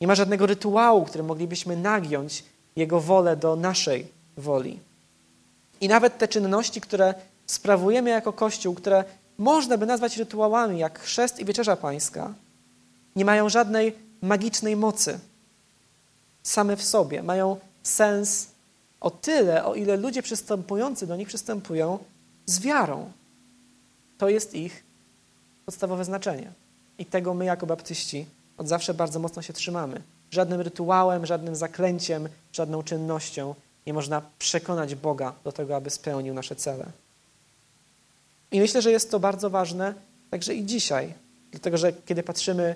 [0.00, 2.44] Nie ma żadnego rytuału, którym moglibyśmy nagiąć
[2.76, 4.06] Jego wolę do naszej
[4.36, 4.80] woli.
[5.80, 7.14] I nawet te czynności, które
[7.48, 9.04] sprawujemy jako Kościół, które
[9.38, 12.34] można by nazwać rytuałami, jak chrzest i wieczerza pańska,
[13.16, 15.18] nie mają żadnej magicznej mocy
[16.42, 17.22] same w sobie.
[17.22, 18.46] Mają sens
[19.00, 21.98] o tyle, o ile ludzie przystępujący do nich przystępują
[22.46, 23.12] z wiarą.
[24.18, 24.84] To jest ich
[25.66, 26.52] podstawowe znaczenie.
[26.98, 28.26] I tego my, jako baptyści,
[28.58, 30.02] od zawsze bardzo mocno się trzymamy.
[30.30, 33.54] Żadnym rytuałem, żadnym zaklęciem, żadną czynnością
[33.86, 36.86] nie można przekonać Boga do tego, aby spełnił nasze cele.
[38.52, 39.94] I myślę, że jest to bardzo ważne
[40.30, 41.14] także i dzisiaj.
[41.50, 42.74] Dlatego, że kiedy patrzymy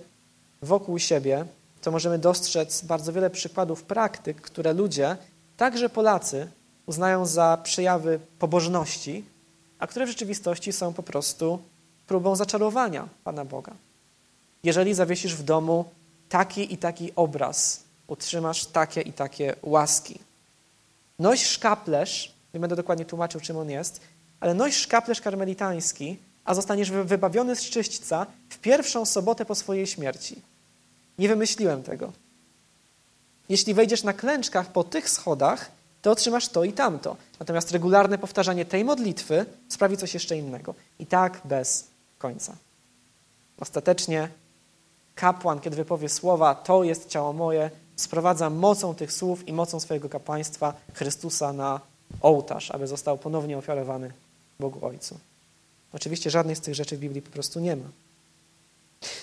[0.63, 1.45] wokół siebie,
[1.81, 5.17] to możemy dostrzec bardzo wiele przykładów praktyk, które ludzie,
[5.57, 6.49] także Polacy,
[6.87, 9.25] uznają za przejawy pobożności,
[9.79, 11.59] a które w rzeczywistości są po prostu
[12.07, 13.73] próbą zaczarowania Pana Boga.
[14.63, 15.85] Jeżeli zawiesisz w domu
[16.29, 20.19] taki i taki obraz, utrzymasz takie i takie łaski.
[21.19, 24.01] Noś szkaplerz, nie będę dokładnie tłumaczył, czym on jest,
[24.43, 30.43] ale noś szkaplerz karmelitański, a zostaniesz wybawiony z czyśćca w pierwszą sobotę po swojej śmierci.
[31.19, 32.13] Nie wymyśliłem tego.
[33.49, 35.71] Jeśli wejdziesz na klęczkach po tych schodach,
[36.03, 37.17] to otrzymasz to i tamto.
[37.41, 40.75] Natomiast regularne powtarzanie tej modlitwy sprawi coś jeszcze innego.
[40.99, 41.87] I tak bez
[42.19, 42.57] końca.
[43.61, 44.29] Ostatecznie
[45.15, 50.09] kapłan, kiedy wypowie słowa, to jest ciało moje, sprowadza mocą tych słów i mocą swojego
[50.09, 51.81] kapłaństwa Chrystusa na
[52.21, 54.13] ołtarz, aby został ponownie ofiarowany
[54.63, 55.19] Bogu Ojcu.
[55.93, 57.89] Oczywiście żadnej z tych rzeczy w Biblii po prostu nie ma.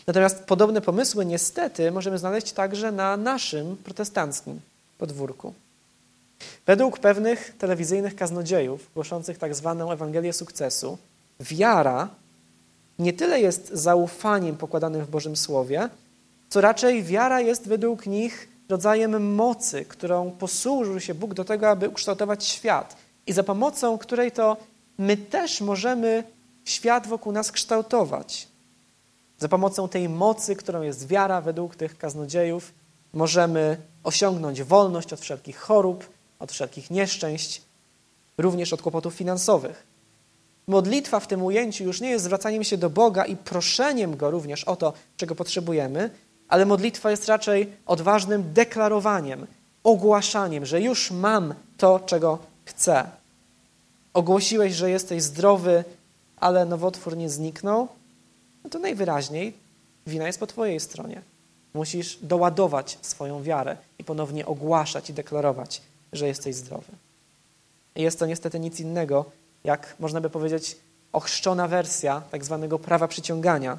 [0.08, 4.60] Natomiast podobne pomysły niestety możemy znaleźć także na naszym protestanckim
[4.98, 5.54] podwórku.
[6.66, 10.98] Według pewnych telewizyjnych kaznodziejów głoszących tak zwaną Ewangelię sukcesu,
[11.40, 12.10] wiara
[13.00, 15.90] nie tyle jest zaufaniem pokładanym w Bożym Słowie,
[16.50, 21.90] co raczej wiara jest według nich rodzajem mocy, którą posłużył się Bóg do tego, aby
[21.90, 22.96] ukształtować świat
[23.28, 24.58] i za pomocą której to
[25.00, 26.24] my też możemy
[26.66, 28.48] świat wokół nas kształtować.
[29.38, 32.74] Za pomocą tej mocy, którą jest wiara według tych kaznodziejów,
[33.14, 36.10] możemy osiągnąć wolność od wszelkich chorób,
[36.40, 37.62] od wszelkich nieszczęść,
[38.38, 39.84] również od kłopotów finansowych.
[40.68, 44.64] Modlitwa w tym ujęciu już nie jest zwracaniem się do Boga i proszeniem Go również
[44.64, 46.10] o to, czego potrzebujemy,
[46.48, 49.48] ale modlitwa jest raczej odważnym deklarowaniem,
[49.84, 53.19] ogłaszaniem, że już mam to, czego chcę.
[54.14, 55.84] Ogłosiłeś, że jesteś zdrowy,
[56.38, 57.88] ale nowotwór nie zniknął,
[58.64, 59.54] no to najwyraźniej
[60.08, 61.22] wina jest po Twojej stronie.
[61.74, 65.82] Musisz doładować swoją wiarę i ponownie ogłaszać i deklarować,
[66.14, 66.92] że jesteś zdrowy.
[67.96, 69.26] Jest to niestety nic innego,
[69.64, 70.78] jak można by powiedzieć,
[71.14, 73.78] ochrzczona wersja tak zwanego prawa przyciągania,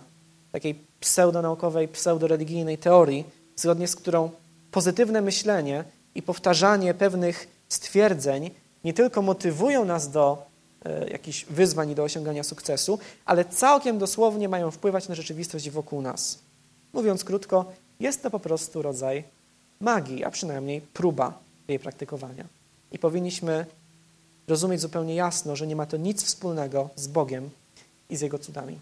[0.52, 3.24] takiej pseudonaukowej, pseudoreligijnej teorii,
[3.56, 4.30] zgodnie z którą
[4.70, 8.50] pozytywne myślenie i powtarzanie pewnych stwierdzeń
[8.84, 10.46] nie tylko motywują nas do
[10.84, 16.02] e, jakichś wyzwań i do osiągania sukcesu, ale całkiem dosłownie mają wpływać na rzeczywistość wokół
[16.02, 16.38] nas.
[16.92, 19.24] Mówiąc krótko, jest to po prostu rodzaj
[19.80, 21.38] magii, a przynajmniej próba
[21.68, 22.44] jej praktykowania.
[22.92, 23.66] I powinniśmy
[24.48, 27.50] rozumieć zupełnie jasno, że nie ma to nic wspólnego z Bogiem
[28.10, 28.78] i z Jego cudami.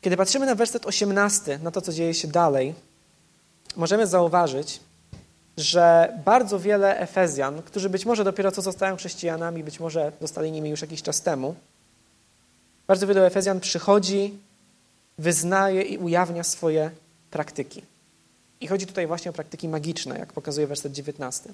[0.00, 2.74] Kiedy patrzymy na werset 18, na to, co dzieje się dalej,
[3.76, 4.80] możemy zauważyć,
[5.56, 10.70] że bardzo wiele Efezjan, którzy być może dopiero co zostają chrześcijanami, być może zostali nimi
[10.70, 11.54] już jakiś czas temu,
[12.86, 14.38] bardzo wielu Efezjan przychodzi,
[15.18, 16.90] wyznaje i ujawnia swoje
[17.30, 17.82] praktyki.
[18.60, 21.50] I chodzi tutaj właśnie o praktyki magiczne, jak pokazuje werset 19.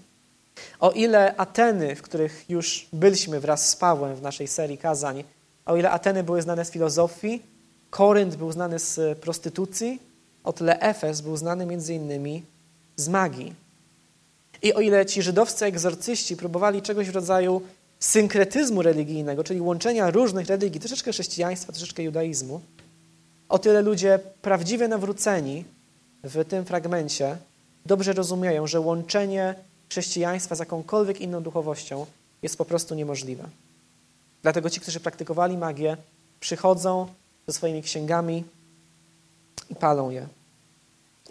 [0.80, 5.24] O ile Ateny, w których już byliśmy wraz z Pawłem w naszej serii kazań,
[5.66, 7.42] o ile Ateny były znane z filozofii,
[7.90, 10.02] Korynt był znany z prostytucji,
[10.44, 12.42] o tyle Efes był znany między innymi
[12.96, 13.61] z magii.
[14.62, 17.62] I o ile ci żydowscy egzorcyści próbowali czegoś w rodzaju
[18.00, 22.60] synkretyzmu religijnego, czyli łączenia różnych religii, troszeczkę chrześcijaństwa, troszeczkę judaizmu,
[23.48, 25.64] o tyle ludzie prawdziwie nawróceni
[26.24, 27.36] w tym fragmencie
[27.86, 29.54] dobrze rozumieją, że łączenie
[29.90, 32.06] chrześcijaństwa z jakąkolwiek inną duchowością
[32.42, 33.48] jest po prostu niemożliwe.
[34.42, 35.96] Dlatego ci, którzy praktykowali magię,
[36.40, 37.06] przychodzą
[37.46, 38.44] ze swoimi księgami
[39.70, 40.26] i palą je.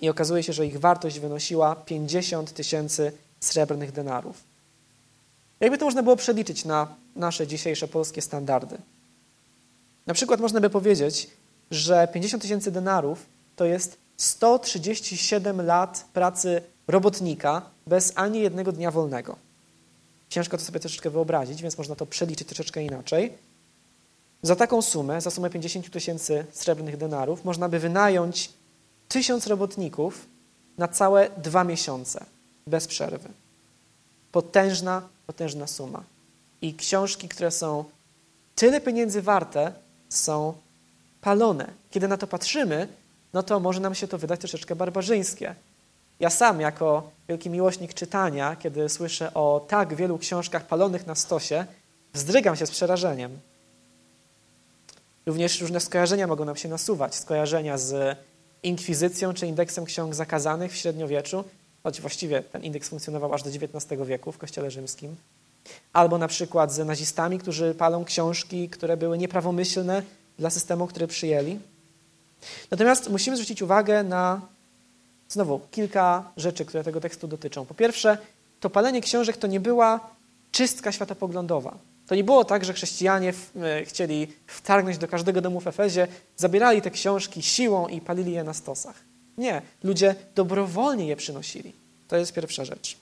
[0.02, 4.44] I okazuje się, że ich wartość wynosiła 50 tysięcy srebrnych denarów.
[5.60, 8.78] Jakby to można było przeliczyć na nasze dzisiejsze polskie standardy.
[10.08, 11.28] Na przykład można by powiedzieć,
[11.72, 19.36] że 50 tysięcy denarów to jest 137 lat pracy robotnika bez ani jednego dnia wolnego.
[20.30, 23.34] Ciężko to sobie troszeczkę wyobrazić, więc można to przeliczyć troszeczkę inaczej.
[24.42, 28.50] Za taką sumę, za sumę 50 tysięcy srebrnych denarów, można by wynająć
[29.12, 30.26] tysiąc robotników
[30.78, 32.26] na całe dwa miesiące,
[32.68, 33.30] bez przerwy.
[34.32, 36.04] Potężna, potężna suma.
[36.62, 37.86] I książki, które są
[38.56, 39.74] tyle pieniędzy warte,
[40.10, 40.54] są
[41.22, 41.68] palone.
[41.92, 42.88] Kiedy na to patrzymy,
[43.34, 45.56] no to może nam się to wydać troszeczkę barbarzyńskie.
[46.20, 51.66] Ja sam, jako wielki miłośnik czytania, kiedy słyszę o tak wielu książkach palonych na stosie,
[52.14, 53.40] wzdrygam się z przerażeniem.
[55.26, 57.16] Również różne skojarzenia mogą nam się nasuwać.
[57.16, 58.18] Skojarzenia z
[58.64, 61.44] inkwizycją czy indeksem ksiąg zakazanych w średniowieczu,
[61.84, 65.16] choć właściwie ten indeks funkcjonował aż do XIX wieku w Kościele Rzymskim.
[65.94, 70.04] albo na przykład z nazistami, którzy palą książki, które były nieprawomyślne
[70.40, 71.60] dla systemu, który przyjęli.
[72.72, 74.42] Natomiast musimy zwrócić uwagę na
[75.30, 77.66] znowu kilka rzeczy, które tego tekstu dotyczą.
[77.66, 78.18] Po pierwsze,
[78.60, 80.00] to palenie książek to nie była
[80.52, 81.78] czystka światopoglądowa.
[82.12, 86.82] To nie było tak, że chrześcijanie e, chcieli wtargnąć do każdego domu w Efezie, zabierali
[86.82, 88.96] te książki siłą i palili je na stosach.
[89.38, 91.74] Nie, ludzie dobrowolnie je przynosili.
[92.08, 92.98] To jest pierwsza rzecz.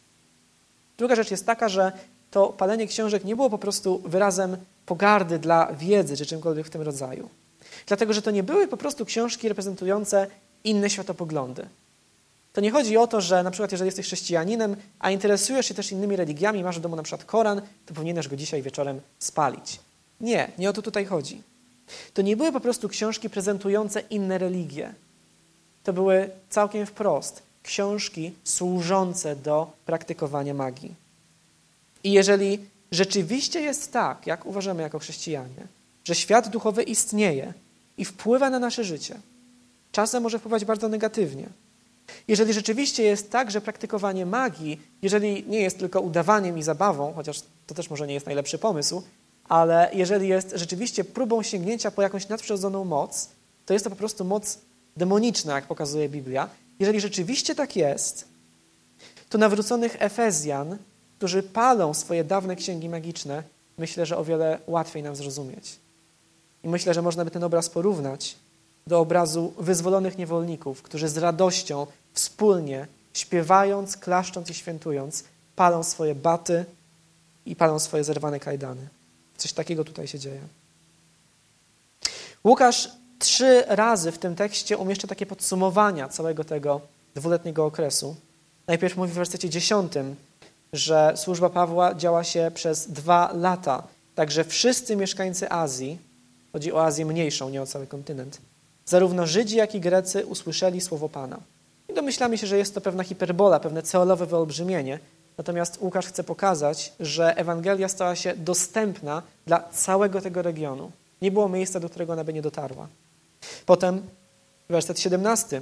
[0.98, 1.92] Druga rzecz jest taka, że
[2.32, 6.82] to palenie książek nie było po prostu wyrazem pogardy dla wiedzy czy czymkolwiek w tym
[6.82, 7.30] rodzaju.
[7.88, 10.28] Dlatego, że to nie były po prostu książki reprezentujące
[10.64, 11.66] inne światopoglądy.
[12.54, 15.92] To nie chodzi o to, że na przykład jeżeli jesteś chrześcijaninem, a interesujesz się też
[15.92, 19.80] innymi religiami, masz w domu na przykład Koran, to powinieneś go dzisiaj wieczorem spalić.
[20.22, 21.44] Nie, nie o to tutaj chodzi.
[22.14, 24.94] To nie były po prostu książki prezentujące inne religie.
[25.84, 30.96] To były całkiem wprost książki służące do praktykowania magii.
[32.04, 32.60] I jeżeli
[32.92, 35.68] rzeczywiście jest tak, jak uważamy jako chrześcijanie,
[36.04, 37.54] że świat duchowy istnieje
[37.98, 39.20] i wpływa na nasze życie,
[39.92, 41.50] czasem może wpływać bardzo negatywnie,
[42.28, 47.42] jeżeli rzeczywiście jest tak, że praktykowanie magii, jeżeli nie jest tylko udawaniem i zabawą, chociaż
[47.68, 49.04] to też może nie jest najlepszy pomysł,
[49.44, 53.30] ale jeżeli jest rzeczywiście próbą sięgnięcia po jakąś nadprzyrodzoną moc,
[53.66, 54.60] to jest to po prostu moc
[54.98, 56.50] demoniczna, jak pokazuje Biblia.
[56.80, 58.28] Jeżeli rzeczywiście tak jest,
[59.30, 60.78] to nawróconych Efezjan,
[61.18, 63.44] którzy palą swoje dawne księgi magiczne,
[63.78, 65.80] myślę, że o wiele łatwiej nam zrozumieć.
[66.64, 68.36] I myślę, że można by ten obraz porównać
[68.90, 75.24] do obrazu wyzwolonych niewolników, którzy z radością wspólnie, śpiewając, klaszcząc i świętując,
[75.56, 76.66] palą swoje baty
[77.46, 78.88] i palą swoje zerwane kajdany.
[79.38, 80.42] Coś takiego tutaj się dzieje.
[82.44, 86.82] Łukasz trzy razy w tym tekście umieszcza takie podsumowania całego tego
[87.16, 88.16] dwuletniego okresu.
[88.68, 90.16] Najpierw mówi w wersecie dziesiątym,
[90.74, 93.84] że służba Pawła działa się przez dwa lata,
[94.16, 96.00] także wszyscy mieszkańcy Azji,
[96.54, 98.49] chodzi o Azję mniejszą, nie o cały kontynent,
[98.90, 101.40] zarówno Żydzi, jak i Grecy usłyszeli słowo Pana.
[101.90, 105.00] I domyślamy się, że jest to pewna hiperbola, pewne celowe wyolbrzymienie.
[105.38, 110.92] Natomiast Łukasz chce pokazać, że Ewangelia stała się dostępna dla całego tego regionu.
[111.22, 112.88] Nie było miejsca, do którego ona by nie dotarła.
[113.66, 114.02] Potem
[114.70, 115.62] werset 17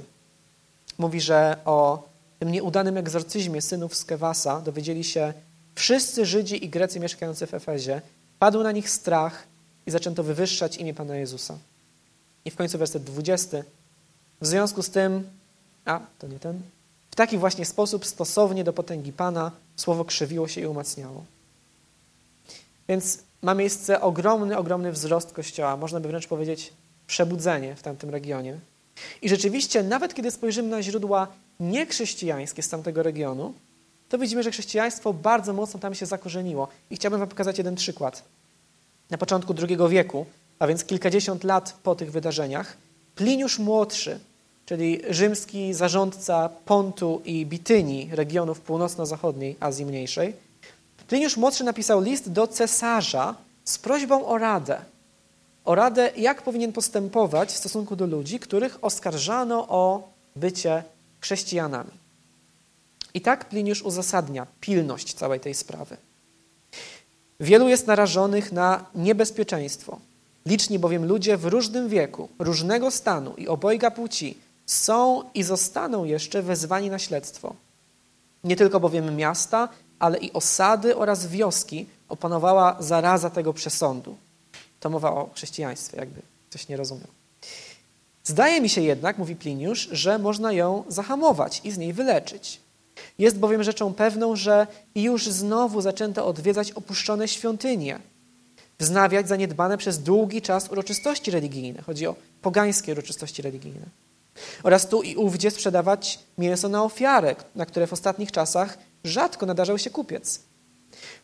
[0.98, 5.32] mówi, że o tym nieudanym egzorcyzmie synów z Kewasa dowiedzieli się
[5.74, 8.00] wszyscy Żydzi i Grecy mieszkający w Efezie.
[8.38, 9.46] Padł na nich strach
[9.86, 11.58] i zaczęto wywyższać imię Pana Jezusa.
[12.48, 13.62] I w końcu werset 20.
[14.40, 15.30] W związku z tym
[15.84, 16.60] a, to nie ten.
[17.10, 21.24] W taki właśnie sposób, stosownie do potęgi Pana, słowo krzywiło się i umacniało.
[22.88, 26.72] Więc ma miejsce ogromny, ogromny wzrost Kościoła, można by wręcz powiedzieć
[27.06, 28.58] przebudzenie w tamtym regionie.
[29.22, 31.28] I rzeczywiście, nawet kiedy spojrzymy na źródła
[31.60, 33.54] niechrześcijańskie z tamtego regionu,
[34.08, 36.68] to widzimy, że chrześcijaństwo bardzo mocno tam się zakorzeniło.
[36.90, 38.22] I chciałbym Wam pokazać jeden przykład.
[39.10, 40.26] Na początku II wieku,
[40.58, 42.76] a więc kilkadziesiąt lat po tych wydarzeniach,
[43.14, 44.20] Pliniusz Młodszy,
[44.66, 50.34] czyli rzymski zarządca Pontu i Bitynii, regionów północno-zachodniej Azji Mniejszej,
[51.08, 54.80] Pliniusz Młodszy napisał list do cesarza z prośbą o radę.
[55.64, 60.82] O radę, jak powinien postępować w stosunku do ludzi, których oskarżano o bycie
[61.20, 61.90] chrześcijanami.
[63.14, 65.96] I tak Pliniusz uzasadnia pilność całej tej sprawy.
[67.40, 69.98] Wielu jest narażonych na niebezpieczeństwo.
[70.48, 76.42] Liczni bowiem ludzie w różnym wieku, różnego stanu i obojga płci są i zostaną jeszcze
[76.42, 77.54] wezwani na śledztwo.
[78.44, 84.16] Nie tylko bowiem miasta, ale i osady oraz wioski opanowała zaraza tego przesądu.
[84.80, 87.08] To mowa o chrześcijaństwie, jakby ktoś nie rozumiał.
[88.24, 92.60] Zdaje mi się jednak, mówi Pliniusz, że można ją zahamować i z niej wyleczyć.
[93.18, 98.00] Jest bowiem rzeczą pewną, że już znowu zaczęto odwiedzać opuszczone świątynie,
[98.78, 101.82] wznawiać zaniedbane przez długi czas uroczystości religijne.
[101.82, 103.86] Chodzi o pogańskie uroczystości religijne
[104.62, 109.78] oraz tu i ówdzie sprzedawać mięso na ofiarę, na które w ostatnich czasach rzadko nadarzał
[109.78, 110.40] się kupiec.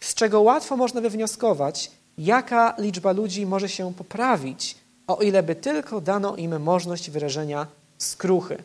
[0.01, 4.77] Z czego łatwo można wywnioskować, jaka liczba ludzi może się poprawić,
[5.07, 7.67] o ile by tylko dano im możliwość wyrażenia
[7.99, 8.63] skruchy.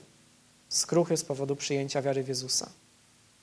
[0.70, 2.70] Skruchy z powodu przyjęcia wiary w Jezusa.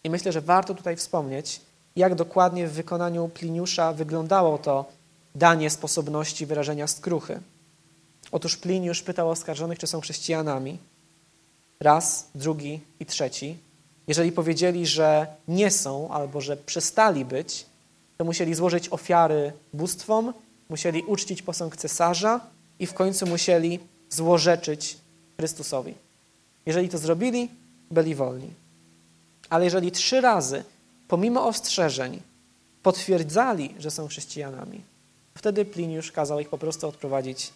[0.04, 1.60] I myślę, że warto tutaj wspomnieć,
[1.96, 4.84] jak dokładnie w wykonaniu Pliniusza wyglądało to
[5.36, 7.40] danie sposobności wyrażenia skruchy.
[8.32, 10.78] Otóż Pliniusz pytał oskarżonych, czy są chrześcijanami,
[11.80, 13.56] raz, drugi i trzeci.
[14.08, 17.66] Jeżeli powiedzieli, że nie są albo że przestali być,
[18.18, 20.32] to musieli złożyć ofiary bóstwom,
[20.68, 22.40] musieli uczcić posąg cesarza
[22.78, 23.80] i w końcu musieli
[24.10, 24.98] złorzeczyć
[25.36, 25.94] Chrystusowi.
[26.66, 27.48] Jeżeli to zrobili,
[27.90, 28.50] byli wolni.
[29.50, 30.64] Ale jeżeli trzy razy,
[31.08, 32.20] pomimo ostrzeżeń,
[32.82, 34.80] potwierdzali, że są chrześcijanami,
[35.36, 37.52] wtedy Pliniusz kazał ich po prostu odprowadzić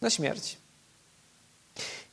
[0.00, 0.56] na śmierć.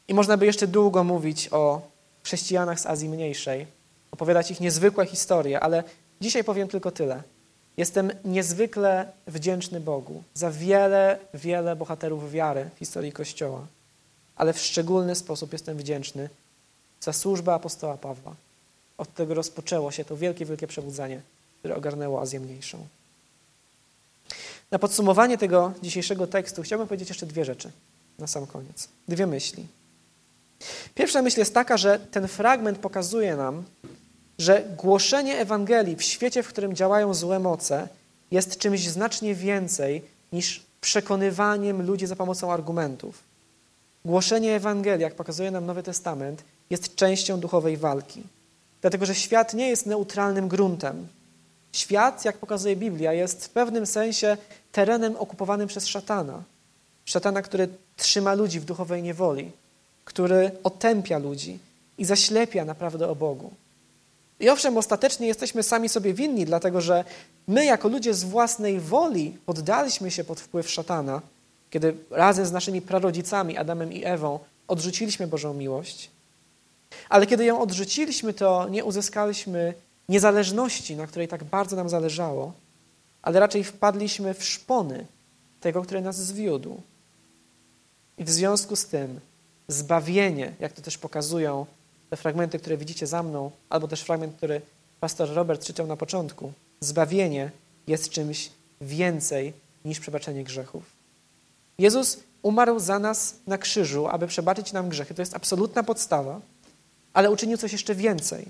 [0.08, 1.82] I można by jeszcze długo mówić o
[2.24, 3.68] chrześcijanach z Azji Mniejszej,
[4.12, 5.84] opowiadać ich niezwykłe historie, ale
[6.22, 7.24] dzisiaj powiem tylko tyle.
[7.78, 13.68] Jestem niezwykle wdzięczny Bogu za wiele, wiele bohaterów wiary w historii Kościoła,
[14.36, 16.30] ale w szczególny sposób jestem wdzięczny
[17.02, 18.36] za służbę apostoła Pawła.
[18.98, 21.22] Od tego rozpoczęło się to wielkie, wielkie przebudzenie,
[21.60, 22.88] które ogarnęło Azję Mniejszą.
[24.72, 27.72] Na podsumowanie tego dzisiejszego tekstu chciałbym powiedzieć jeszcze dwie rzeczy
[28.20, 28.88] na sam koniec.
[29.08, 29.68] Dwie myśli.
[30.96, 33.64] Pierwsza myśl jest taka, że ten fragment pokazuje nam,
[34.40, 37.88] że głoszenie Ewangelii w świecie, w którym działają złe moce,
[38.32, 40.02] jest czymś znacznie więcej
[40.34, 43.24] niż przekonywaniem ludzi za pomocą argumentów.
[44.06, 48.24] Głoszenie Ewangelii, jak pokazuje nam Nowy Testament, jest częścią duchowej walki.
[48.82, 51.08] Dlatego, że świat nie jest neutralnym gruntem.
[51.72, 54.38] Świat, jak pokazuje Biblia, jest w pewnym sensie
[54.72, 56.44] terenem okupowanym przez szatana.
[57.06, 57.68] Szatana, który
[57.98, 59.52] trzyma ludzi w duchowej niewoli,
[60.06, 61.60] który otępia ludzi
[61.98, 63.52] i zaślepia naprawdę o Bogu.
[64.40, 67.04] I owszem, ostatecznie jesteśmy sami sobie winni, dlatego że
[67.48, 71.22] my, jako ludzie z własnej woli, poddaliśmy się pod wpływ szatana,
[71.70, 76.10] kiedy razem z naszymi prarodzicami, Adamem i Ewą, odrzuciliśmy Bożą miłość.
[77.10, 79.74] Ale kiedy ją odrzuciliśmy, to nie uzyskaliśmy
[80.10, 82.54] niezależności, na której tak bardzo nam zależało,
[83.22, 85.06] ale raczej wpadliśmy w szpony
[85.62, 86.82] tego, który nas zwiódł.
[88.18, 89.20] I w związku z tym
[89.68, 91.66] zbawienie, jak to też pokazują
[92.10, 94.62] te fragmenty, które widzicie za mną, albo też fragment, który
[95.00, 97.52] pastor Robert czytał na początku, zbawienie
[97.88, 98.52] jest czymś
[98.82, 99.54] więcej
[99.86, 100.84] niż przebaczenie grzechów.
[101.78, 105.14] Jezus umarł za nas na krzyżu, aby przebaczyć nam grzechy.
[105.14, 106.42] To jest absolutna podstawa,
[107.14, 108.46] ale uczynił coś jeszcze więcej.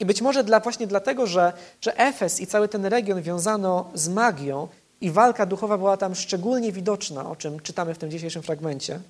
[0.00, 4.08] I być może dla, właśnie dlatego, że, że Efes i cały ten region wiązano z
[4.08, 4.68] magią
[5.00, 9.00] i walka duchowa była tam szczególnie widoczna, o czym czytamy w tym dzisiejszym fragmencie,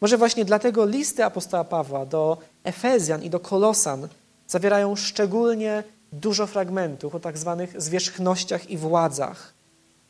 [0.00, 4.08] może właśnie dlatego listy apostoła Pawła do Efezjan i do Kolosan
[4.48, 5.82] zawierają szczególnie
[6.12, 9.54] dużo fragmentów o tak zwanych zwierzchnościach i władzach,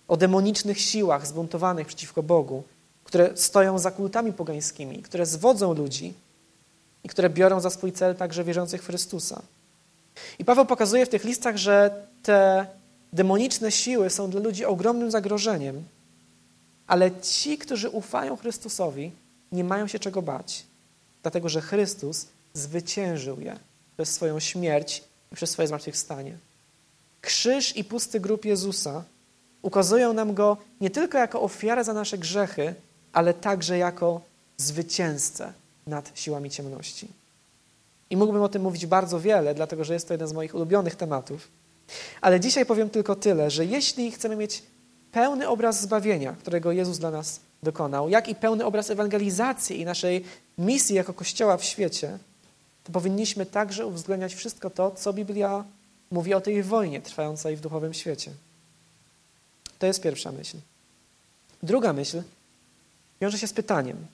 [0.09, 2.63] o demonicznych siłach zbuntowanych przeciwko Bogu,
[3.05, 6.15] które stoją za kultami pogańskimi, które zwodzą ludzi
[7.05, 9.43] i które biorą za swój cel także wierzących w Chrystusa.
[10.39, 12.67] I Paweł pokazuje w tych listach, że te
[13.13, 15.85] demoniczne siły są dla ludzi ogromnym zagrożeniem,
[16.87, 19.13] ale ci, którzy ufają Chrystusowi,
[19.53, 20.65] nie mają się czego bać,
[21.23, 23.59] dlatego że Chrystus zwyciężył je
[23.97, 25.03] przez swoją śmierć
[25.33, 26.39] i przez swoje zmartwychwstanie.
[27.21, 29.05] Krzyż i pusty grób Jezusa
[29.63, 32.75] ukazują nam Go nie tylko jako ofiarę za nasze grzechy,
[33.13, 34.21] ale także jako
[34.57, 35.53] zwycięzcę
[35.87, 37.09] nad siłami ciemności.
[38.11, 40.97] I mógłbym o tym mówić bardzo wiele, dlatego że jest to jeden z moich ulubionych
[40.97, 41.49] tematów.
[42.21, 44.63] Ale dzisiaj powiem tylko tyle, że jeśli chcemy mieć
[45.13, 50.25] pełny obraz zbawienia, którego Jezus dla nas dokonał, jak i pełny obraz ewangelizacji i naszej
[50.59, 52.19] misji jako Kościoła w świecie,
[52.85, 55.65] to powinniśmy także uwzględniać wszystko to, co Biblia
[56.11, 58.31] mówi o tej wojnie trwającej w duchowym świecie.
[59.79, 60.57] To jest pierwsza myśl.
[61.63, 62.23] Druga myśl
[63.21, 64.07] wiąże się z pytaniem: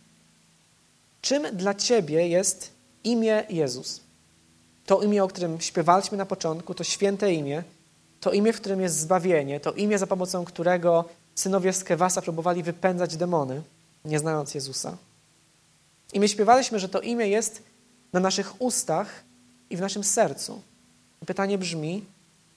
[1.23, 2.72] czym dla Ciebie jest
[3.05, 4.01] imię Jezus?
[4.87, 7.63] To imię, o którym śpiewaliśmy na początku, to święte imię,
[8.21, 12.63] to imię, w którym jest zbawienie, to imię, za pomocą którego synowie z Kewasa próbowali
[12.63, 13.63] wypędzać demony,
[14.05, 14.97] nie znając Jezusa.
[16.13, 17.63] I my śpiewaliśmy, że to imię jest
[18.13, 19.23] na naszych ustach
[19.71, 20.63] i w naszym sercu.
[21.27, 22.05] Pytanie brzmi,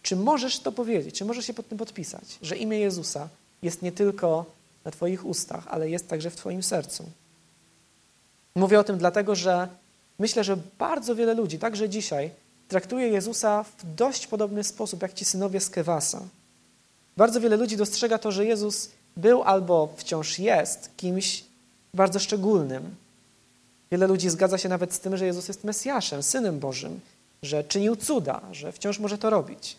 [0.01, 3.29] czy możesz to powiedzieć, czy możesz się pod tym podpisać, że imię Jezusa
[3.61, 4.45] jest nie tylko
[4.85, 7.05] na Twoich ustach, ale jest także w Twoim sercu.
[8.55, 9.67] Mówię o tym dlatego, że
[10.19, 12.31] myślę, że bardzo wiele ludzi, także dzisiaj,
[12.67, 16.21] traktuje Jezusa w dość podobny sposób jak ci synowie z Kewasa.
[17.17, 21.43] Bardzo wiele ludzi dostrzega to, że Jezus był albo wciąż jest kimś
[21.93, 22.95] bardzo szczególnym.
[23.91, 26.99] Wiele ludzi zgadza się nawet z tym, że Jezus jest Mesjaszem, Synem Bożym,
[27.43, 29.75] że czynił cuda, że wciąż może to robić.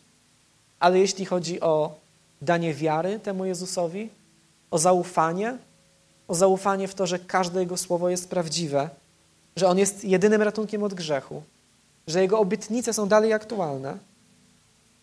[0.80, 1.94] Ale jeśli chodzi o
[2.42, 4.08] danie wiary temu Jezusowi,
[4.70, 5.58] o zaufanie,
[6.28, 8.90] o zaufanie w to, że każde Jego słowo jest prawdziwe,
[9.56, 11.42] że On jest jedynym ratunkiem od grzechu,
[12.06, 13.98] że Jego obietnice są dalej aktualne,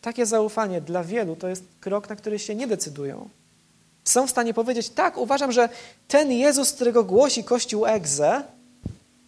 [0.01, 3.29] takie zaufanie dla wielu to jest krok, na który się nie decydują.
[4.03, 5.69] Są w stanie powiedzieć, tak, uważam, że
[6.07, 8.43] ten Jezus, którego głosi Kościół Egze,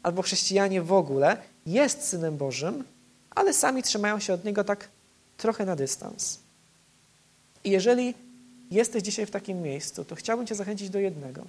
[0.04, 2.84] albo chrześcijanie w ogóle, jest Synem Bożym,
[3.36, 4.88] ale sami trzymają się od Niego tak
[5.38, 6.40] trochę na dystans.
[7.64, 8.14] I jeżeli
[8.72, 11.44] jesteś dzisiaj w takim miejscu, to chciałbym Cię zachęcić do jednego,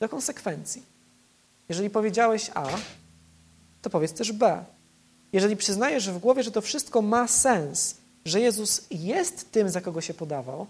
[0.00, 0.82] do konsekwencji.
[1.68, 2.66] Jeżeli powiedziałeś A,
[3.84, 4.64] to powiedz też B.
[5.32, 10.00] Jeżeli przyznajesz w głowie, że to wszystko ma sens, że Jezus jest tym, za kogo
[10.00, 10.66] się podawał,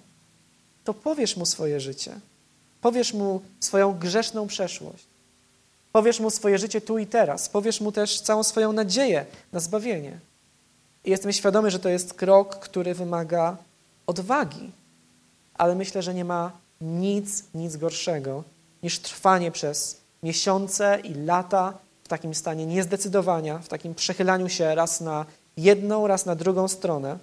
[0.84, 2.20] to powiesz mu swoje życie.
[2.80, 5.04] Powiesz mu swoją grzeszną przeszłość.
[5.92, 7.48] Powiesz mu swoje życie tu i teraz.
[7.48, 10.18] Powiesz mu też całą swoją nadzieję na zbawienie.
[11.04, 13.56] I jestem świadomy, że to jest krok, który wymaga
[14.06, 14.70] odwagi,
[15.54, 18.44] ale myślę, że nie ma nic, nic gorszego
[18.82, 25.00] niż trwanie przez miesiące i lata w takim stanie niezdecydowania, w takim przechylaniu się raz
[25.00, 25.26] na
[25.56, 27.18] jedną, raz na drugą stronę,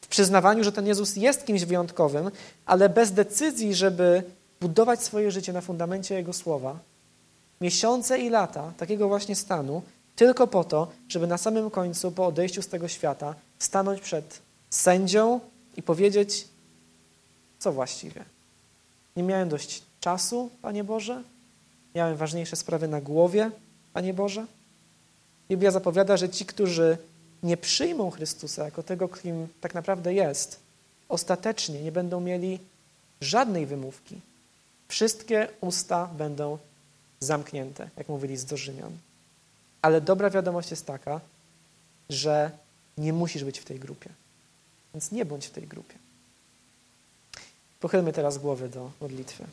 [0.00, 2.30] w przyznawaniu, że ten Jezus jest kimś wyjątkowym,
[2.66, 4.22] ale bez decyzji, żeby
[4.60, 6.78] budować swoje życie na fundamencie Jego słowa,
[7.60, 9.82] miesiące i lata takiego właśnie stanu,
[10.16, 14.38] tylko po to, żeby na samym końcu, po odejściu z tego świata, stanąć przed
[14.70, 15.40] sędzią
[15.76, 16.48] i powiedzieć,
[17.58, 18.24] co właściwie.
[19.16, 21.22] Nie miałem dość czasu, Panie Boże?
[21.94, 23.50] Miałem ważniejsze sprawy na głowie,
[23.94, 24.46] Panie Boże?
[25.48, 26.98] Biblia zapowiada, że ci, którzy
[27.42, 30.60] nie przyjmą Chrystusa jako tego, kim tak naprawdę jest,
[31.08, 32.58] ostatecznie nie będą mieli
[33.20, 34.20] żadnej wymówki.
[34.88, 36.58] Wszystkie usta będą
[37.20, 38.92] zamknięte, jak mówili z do Rzymian.
[39.82, 41.20] Ale dobra wiadomość jest taka,
[42.10, 42.50] że
[42.98, 44.10] nie musisz być w tej grupie.
[44.94, 45.94] Więc nie bądź w tej grupie.
[47.80, 49.44] Pochylmy teraz głowy do modlitwy.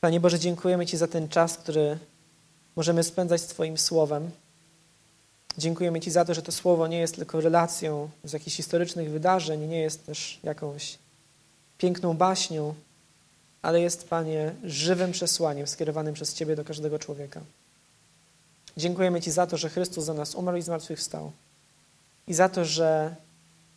[0.00, 1.98] Panie Boże, dziękujemy Ci za ten czas, który
[2.76, 4.30] możemy spędzać z Twoim Słowem.
[5.58, 9.68] Dziękujemy Ci za to, że to Słowo nie jest tylko relacją z jakichś historycznych wydarzeń,
[9.68, 10.98] nie jest też jakąś
[11.78, 12.74] piękną baśnią,
[13.62, 17.40] ale jest, Panie, żywym przesłaniem skierowanym przez Ciebie do każdego człowieka.
[18.76, 21.32] Dziękujemy Ci za to, że Chrystus za nas umarł i zmartwychwstał.
[22.28, 23.14] I za to, że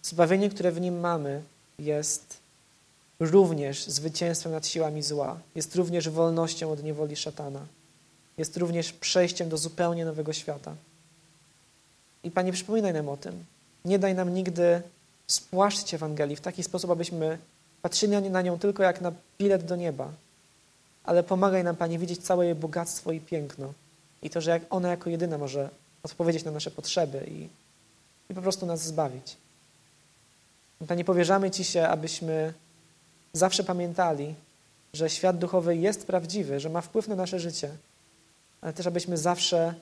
[0.04, 1.42] zbawienie, które w Nim mamy,
[1.80, 2.41] jest
[3.22, 7.66] również zwycięstwem nad siłami zła, jest również wolnością od niewoli szatana,
[8.38, 10.76] jest również przejściem do zupełnie nowego świata.
[12.24, 13.46] I Panie, przypominaj nam o tym.
[13.86, 14.82] Nie daj nam nigdy
[15.28, 17.38] spłaszczyć Ewangelii w taki sposób, abyśmy
[17.82, 20.12] patrzyli na nią tylko jak na bilet do nieba,
[21.04, 23.74] ale pomagaj nam, Panie, widzieć całe jej bogactwo i piękno
[24.22, 25.70] i to, że ona jako jedyna może
[26.04, 27.48] odpowiedzieć na nasze potrzeby i,
[28.30, 29.38] i po prostu nas zbawić.
[30.88, 32.54] Panie, powierzamy Ci się, abyśmy
[33.34, 34.36] zawsze pamiętali,
[34.94, 37.70] że świat duchowy jest prawdziwy, że ma wpływ na nasze życie,
[38.62, 39.74] ale też abyśmy zawsze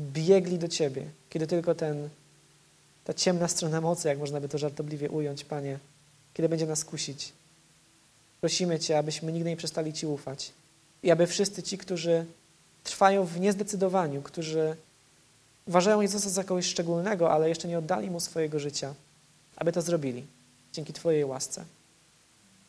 [0.00, 2.08] biegli do Ciebie, kiedy tylko ten,
[3.04, 5.78] ta ciemna strona mocy, jak można by to żartobliwie ująć, Panie,
[6.34, 7.32] kiedy będzie nas kusić.
[8.40, 10.52] Prosimy Cię, abyśmy nigdy nie przestali Ci ufać
[11.02, 12.26] i aby wszyscy ci, którzy
[12.84, 14.76] trwają w niezdecydowaniu, którzy
[15.66, 18.94] uważają Jezusa za kogoś szczególnego, ale jeszcze nie oddali Mu swojego życia,
[19.56, 20.26] aby to zrobili
[20.72, 21.64] dzięki Twojej łasce.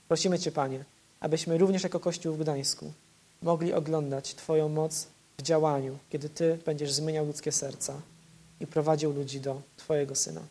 [0.07, 0.83] Prosimy Cię, Panie,
[1.19, 2.93] abyśmy również jako Kościół w Gdańsku
[3.41, 8.01] mogli oglądać Twoją moc w działaniu, kiedy Ty będziesz zmieniał ludzkie serca
[8.59, 10.41] i prowadził ludzi do Twojego Syna.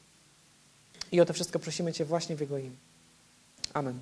[1.12, 2.76] I o to wszystko prosimy Cię właśnie w Jego imię.
[3.74, 4.00] Amen.